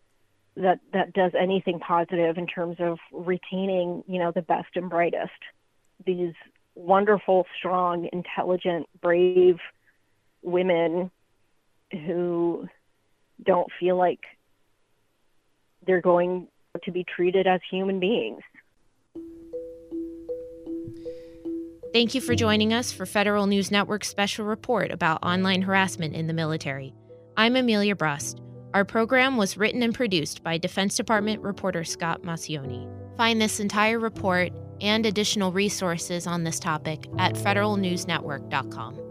that 0.56 0.80
that 0.92 1.12
does 1.12 1.32
anything 1.38 1.80
positive 1.80 2.38
in 2.38 2.46
terms 2.46 2.76
of 2.78 2.98
retaining, 3.12 4.04
you 4.06 4.18
know, 4.18 4.32
the 4.32 4.42
best 4.42 4.68
and 4.76 4.88
brightest. 4.88 5.32
These 6.06 6.34
wonderful, 6.74 7.46
strong, 7.58 8.08
intelligent, 8.12 8.86
brave 9.00 9.58
women 10.42 11.10
who 11.90 12.68
don't 13.44 13.68
feel 13.78 13.96
like 13.96 14.20
they're 15.86 16.00
going 16.00 16.48
to 16.84 16.90
be 16.90 17.04
treated 17.04 17.46
as 17.46 17.60
human 17.70 18.00
beings. 18.00 18.40
Thank 21.92 22.14
you 22.14 22.20
for 22.20 22.34
joining 22.34 22.72
us 22.72 22.90
for 22.90 23.06
Federal 23.06 23.46
News 23.46 23.70
Network's 23.70 24.08
special 24.08 24.44
report 24.44 24.90
about 24.90 25.22
online 25.22 25.62
harassment 25.62 26.14
in 26.14 26.26
the 26.26 26.32
military. 26.32 26.92
I'm 27.36 27.54
Amelia 27.54 27.94
Brust. 27.94 28.40
Our 28.74 28.84
program 28.84 29.36
was 29.36 29.56
written 29.56 29.84
and 29.84 29.94
produced 29.94 30.42
by 30.42 30.58
Defense 30.58 30.96
Department 30.96 31.40
reporter 31.42 31.84
Scott 31.84 32.22
Maucione. 32.22 32.90
Find 33.16 33.40
this 33.40 33.60
entire 33.60 34.00
report 34.00 34.52
and 34.80 35.06
additional 35.06 35.52
resources 35.52 36.26
on 36.26 36.42
this 36.42 36.58
topic 36.58 37.06
at 37.16 37.34
federalnewsnetwork.com. 37.34 39.03